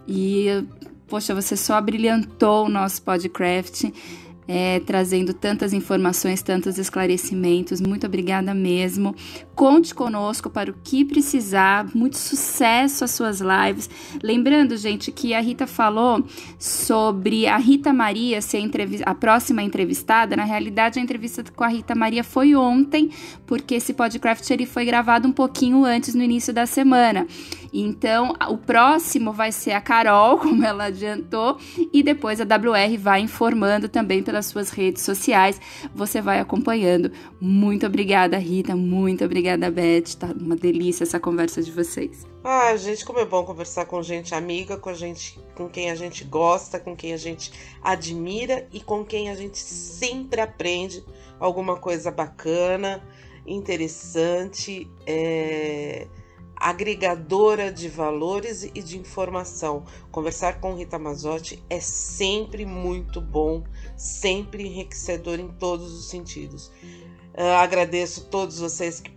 e, 0.07 0.63
poxa, 1.09 1.35
você 1.35 1.57
só 1.57 1.81
brilhantou 1.81 2.67
o 2.67 2.69
nosso 2.69 3.01
podcast 3.01 3.91
é, 4.49 4.81
trazendo 4.81 5.35
tantas 5.35 5.73
informações, 5.73 6.43
tantos 6.43 6.79
esclarecimentos. 6.79 7.81
Muito 7.81 8.07
obrigada 8.07 8.55
mesmo. 8.55 9.15
Conte 9.55 9.95
conosco 9.95 10.49
para 10.49 10.71
o 10.71 10.75
que 10.85 11.05
precisar. 11.05 11.87
Muito 11.95 12.17
sucesso 12.17 13.05
às 13.05 13.11
suas 13.11 13.41
lives. 13.41 13.89
Lembrando, 14.23 14.77
gente, 14.77 15.11
que 15.11 15.35
a 15.35 15.41
Rita 15.41 15.67
falou 15.67 16.25
sobre 16.59 17.47
a 17.47 17.57
Rita 17.57 17.93
Maria 17.93 18.41
ser 18.41 18.59
a, 18.59 19.11
a 19.11 19.15
próxima 19.15 19.63
entrevistada. 19.63 20.37
Na 20.37 20.45
realidade, 20.45 20.99
a 20.99 21.03
entrevista 21.03 21.45
com 21.55 21.65
a 21.65 21.69
Rita 21.69 21.95
Maria 21.95 22.23
foi 22.23 22.55
ontem, 22.55 23.11
porque 23.47 23.77
esse 23.77 23.93
podcast 23.93 24.53
ele 24.53 24.67
foi 24.67 24.85
gravado 24.85 25.27
um 25.27 25.33
pouquinho 25.33 25.85
antes, 25.85 26.15
no 26.15 26.23
início 26.23 26.53
da 26.53 26.67
semana. 26.67 27.27
Então, 27.79 28.33
o 28.49 28.57
próximo 28.57 29.35
vai 29.35 29.53
ser 29.53 29.73
a 29.73 29.83
Carol, 29.83 30.39
como 30.41 30.65
ela 30.65 30.85
adiantou, 30.85 31.59
e 31.93 32.03
depois 32.03 32.41
a 32.41 32.45
WR 32.45 32.97
vai 32.99 33.21
informando 33.21 33.87
também 33.87 34.23
pelas 34.23 34.47
suas 34.47 34.71
redes 34.71 35.03
sociais. 35.03 35.61
Você 35.95 36.23
vai 36.23 36.41
acompanhando. 36.41 37.12
Muito 37.39 37.85
obrigada, 37.85 38.39
Rita. 38.39 38.75
Muito 38.75 39.27
obrigada, 39.27 39.71
Beth. 39.71 40.17
Tá 40.19 40.29
uma 40.29 40.57
delícia 40.57 41.05
essa 41.05 41.21
conversa 41.21 41.62
de 41.62 41.71
vocês. 41.71 42.27
Ah, 42.43 42.75
gente, 42.77 43.05
como 43.05 43.19
é 43.19 43.27
bom 43.27 43.45
conversar 43.45 43.85
com 43.85 44.03
gente 44.03 44.35
amiga, 44.35 44.79
com 44.79 44.95
gente 44.95 45.39
com 45.55 45.69
quem 45.69 45.91
a 45.91 45.95
gente 45.95 46.25
gosta, 46.25 46.81
com 46.81 46.97
quem 46.97 47.12
a 47.12 47.17
gente 47.19 47.53
admira 47.83 48.67
e 48.73 48.81
com 48.81 49.05
quem 49.05 49.29
a 49.29 49.35
gente 49.35 49.59
sempre 49.59 50.41
aprende 50.41 51.05
alguma 51.39 51.77
coisa 51.77 52.11
bacana, 52.11 53.03
interessante. 53.47 54.89
É 55.07 56.07
agregadora 56.57 57.71
de 57.71 57.88
valores 57.88 58.64
e 58.64 58.83
de 58.83 58.99
informação. 58.99 59.85
Conversar 60.11 60.61
com 60.61 60.75
Rita 60.75 60.99
Mazotti 60.99 61.62
é 61.69 61.81
sempre 61.81 62.64
muito 62.64 63.21
bom, 63.21 63.62
sempre 63.97 64.66
enriquecedor 64.66 65.38
em 65.38 65.49
todos 65.49 65.92
os 65.92 66.09
sentidos. 66.09 66.69
Uh, 67.35 67.57
agradeço 67.59 68.23
a 68.23 68.31
todos 68.31 68.59
vocês 68.59 69.01
que 69.01 69.14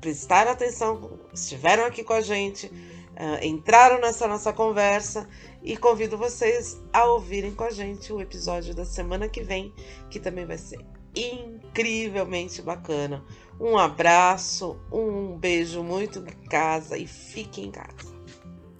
prestaram 0.00 0.50
atenção, 0.50 1.18
estiveram 1.32 1.84
aqui 1.84 2.04
com 2.04 2.12
a 2.12 2.20
gente, 2.20 2.70
entraram 3.42 4.00
nessa 4.00 4.26
nossa 4.26 4.52
conversa 4.52 5.28
e 5.62 5.76
convido 5.76 6.18
vocês 6.18 6.80
a 6.92 7.04
ouvirem 7.06 7.54
com 7.54 7.64
a 7.64 7.70
gente 7.70 8.12
o 8.12 8.20
episódio 8.20 8.74
da 8.74 8.84
semana 8.84 9.28
que 9.28 9.42
vem, 9.42 9.72
que 10.10 10.20
também 10.20 10.44
vai 10.44 10.58
ser 10.58 10.84
incrivelmente 11.14 12.60
bacana. 12.60 13.24
Um 13.60 13.78
abraço, 13.78 14.76
um 14.92 15.36
beijo 15.38 15.82
muito 15.82 16.18
em 16.18 16.48
casa 16.48 16.98
e 16.98 17.06
fique 17.06 17.60
em 17.60 17.70
casa. 17.70 18.14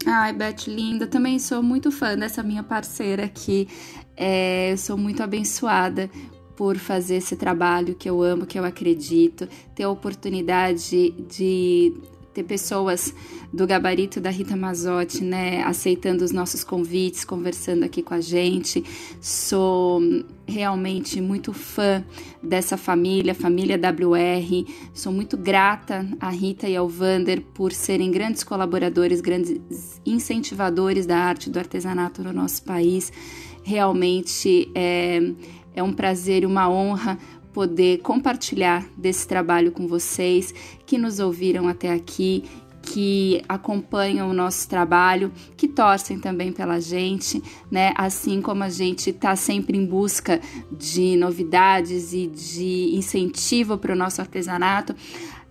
Ai, 0.06 0.32
Beth 0.32 0.66
linda, 0.66 1.06
também 1.06 1.38
sou 1.38 1.62
muito 1.62 1.90
fã 1.90 2.16
dessa 2.16 2.42
minha 2.42 2.62
parceira 2.62 3.24
aqui. 3.24 3.68
É, 4.16 4.72
eu 4.72 4.76
sou 4.76 4.98
muito 4.98 5.22
abençoada 5.22 6.10
por 6.54 6.76
fazer 6.76 7.16
esse 7.16 7.36
trabalho 7.36 7.94
que 7.94 8.08
eu 8.08 8.22
amo, 8.22 8.46
que 8.46 8.58
eu 8.58 8.64
acredito, 8.64 9.48
ter 9.74 9.84
a 9.84 9.90
oportunidade 9.90 11.10
de 11.10 11.94
ter 12.34 12.42
pessoas 12.42 13.14
do 13.52 13.66
gabarito 13.66 14.20
da 14.20 14.28
Rita 14.28 14.56
Mazotti, 14.56 15.22
né, 15.22 15.62
aceitando 15.62 16.24
os 16.24 16.32
nossos 16.32 16.64
convites, 16.64 17.24
conversando 17.24 17.84
aqui 17.84 18.02
com 18.02 18.12
a 18.12 18.20
gente. 18.20 18.82
Sou 19.20 20.00
realmente 20.44 21.20
muito 21.20 21.52
fã 21.52 22.04
dessa 22.42 22.76
família, 22.76 23.34
família 23.34 23.76
WR. 23.76 24.68
Sou 24.92 25.12
muito 25.12 25.36
grata 25.36 26.06
a 26.18 26.28
Rita 26.30 26.68
e 26.68 26.74
ao 26.74 26.88
Vander 26.88 27.40
por 27.40 27.72
serem 27.72 28.10
grandes 28.10 28.42
colaboradores, 28.42 29.20
grandes 29.20 30.00
incentivadores 30.04 31.06
da 31.06 31.16
arte 31.16 31.48
do 31.48 31.58
artesanato 31.58 32.24
no 32.24 32.32
nosso 32.32 32.64
país. 32.64 33.12
Realmente 33.62 34.68
é, 34.74 35.32
é 35.72 35.82
um 35.82 35.92
prazer 35.92 36.42
e 36.42 36.46
uma 36.46 36.68
honra 36.68 37.16
poder 37.54 37.98
compartilhar 37.98 38.84
desse 38.96 39.26
trabalho 39.26 39.70
com 39.70 39.86
vocês 39.86 40.52
que 40.84 40.98
nos 40.98 41.20
ouviram 41.20 41.68
até 41.68 41.92
aqui, 41.92 42.42
que 42.82 43.40
acompanham 43.48 44.28
o 44.28 44.34
nosso 44.34 44.68
trabalho, 44.68 45.32
que 45.56 45.66
torcem 45.68 46.18
também 46.18 46.52
pela 46.52 46.80
gente, 46.80 47.42
né? 47.70 47.94
Assim 47.96 48.42
como 48.42 48.62
a 48.64 48.68
gente 48.68 49.10
está 49.10 49.34
sempre 49.36 49.78
em 49.78 49.86
busca 49.86 50.40
de 50.70 51.16
novidades 51.16 52.12
e 52.12 52.26
de 52.26 52.90
incentivo 52.94 53.78
para 53.78 53.92
o 53.92 53.96
nosso 53.96 54.20
artesanato. 54.20 54.94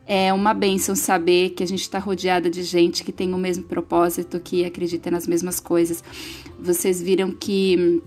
É 0.05 0.33
uma 0.33 0.53
benção 0.53 0.95
saber 0.95 1.51
que 1.51 1.63
a 1.63 1.67
gente 1.67 1.81
está 1.81 1.97
rodeada 1.97 2.49
de 2.49 2.61
gente 2.61 3.05
que 3.05 3.11
tem 3.13 3.33
o 3.33 3.37
mesmo 3.37 3.63
propósito, 3.63 4.39
que 4.39 4.65
acredita 4.65 5.09
nas 5.09 5.25
mesmas 5.25 5.61
coisas. 5.61 6.03
Vocês 6.59 7.01
viram 7.01 7.31
que 7.31 8.03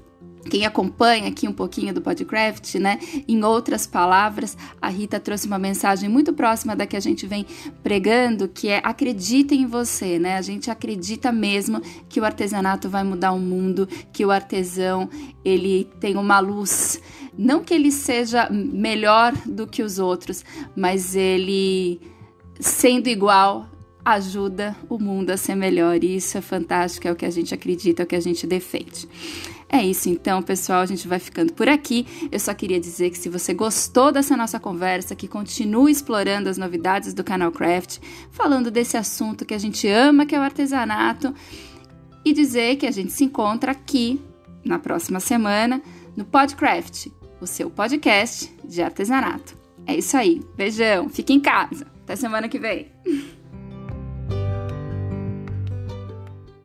quem 0.49 0.65
acompanha 0.65 1.29
aqui 1.29 1.47
um 1.49 1.53
pouquinho 1.53 1.93
do 1.93 2.01
Podcraft, 2.01 2.77
né? 2.77 2.99
Em 3.27 3.43
outras 3.45 3.87
palavras, 3.87 4.57
a 4.81 4.89
Rita 4.89 5.21
trouxe 5.21 5.47
uma 5.47 5.59
mensagem 5.59 6.09
muito 6.09 6.33
próxima 6.33 6.75
da 6.75 6.87
que 6.87 6.97
a 6.97 7.01
gente 7.01 7.27
vem 7.27 7.47
pregando, 7.83 8.49
que 8.49 8.69
é 8.69 8.81
acredita 8.83 9.55
em 9.55 9.67
você, 9.67 10.19
né? 10.19 10.37
A 10.37 10.43
gente 10.43 10.71
acredita 10.71 11.33
mesmo 11.33 11.81
que 12.09 12.21
o 12.21 12.25
artesanato 12.25 12.89
vai 12.89 13.05
mudar 13.05 13.33
o 13.33 13.39
mundo, 13.39 13.89
que 14.13 14.25
o 14.25 14.31
artesão, 14.31 15.09
ele 15.45 15.91
tem 16.01 16.17
uma 16.17 16.39
luz, 16.39 17.01
não 17.37 17.63
que 17.63 17.75
ele 17.75 17.91
seja 17.91 18.49
melhor 18.51 19.33
do 19.45 19.67
que 19.67 19.83
os 19.83 19.99
outros, 19.99 20.45
mas 20.75 21.15
ele 21.15 22.01
sendo 22.59 23.09
igual 23.09 23.69
ajuda 24.05 24.77
o 24.89 24.99
mundo 24.99 25.31
a 25.31 25.37
ser 25.37 25.57
melhor. 25.57 26.03
E 26.05 26.17
isso 26.17 26.39
é 26.39 26.41
fantástico, 26.41 27.09
é 27.09 27.13
o 27.13 27.17
que 27.17 27.27
a 27.27 27.31
gente 27.31 27.53
acredita, 27.53 28.03
é 28.03 28.05
o 28.05 28.07
que 28.07 28.15
a 28.15 28.21
gente 28.21 28.47
defende. 28.47 29.09
É 29.69 29.85
isso 29.85 30.09
então, 30.09 30.43
pessoal. 30.43 30.81
A 30.81 30.87
gente 30.87 31.09
vai 31.09 31.19
ficando 31.19 31.53
por 31.53 31.69
aqui. 31.69 32.07
Eu 32.31 32.39
só 32.39 32.55
queria 32.55 32.79
dizer 32.79 33.11
que 33.11 33.19
se 33.19 33.29
você 33.29 33.53
gostou 33.53 34.13
dessa 34.13 34.37
nossa 34.37 34.61
conversa, 34.61 35.15
que 35.15 35.27
continue 35.27 35.91
explorando 35.91 36.49
as 36.49 36.57
novidades 36.57 37.13
do 37.13 37.25
canal 37.25 37.51
Craft, 37.51 37.99
falando 38.31 38.71
desse 38.71 38.97
assunto 38.97 39.45
que 39.45 39.55
a 39.55 39.59
gente 39.59 39.89
ama, 39.89 40.25
que 40.25 40.35
é 40.35 40.39
o 40.39 40.43
artesanato, 40.43 41.35
e 42.25 42.33
dizer 42.33 42.77
que 42.77 42.87
a 42.87 42.91
gente 42.91 43.13
se 43.13 43.25
encontra 43.25 43.73
aqui 43.73 44.21
na 44.65 44.79
próxima 44.79 45.21
semana 45.21 45.81
no 46.17 46.25
Podcraft, 46.25 47.09
o 47.41 47.47
seu 47.47 47.71
podcast 47.71 48.53
de 48.65 48.83
artesanato. 48.83 49.57
É 49.87 49.97
isso 49.97 50.17
aí. 50.17 50.43
Beijão. 50.57 51.09
Fique 51.09 51.33
em 51.33 51.41
casa. 51.41 51.87
Até 52.03 52.17
semana 52.17 52.49
que 52.49 52.59
vem. 52.59 52.91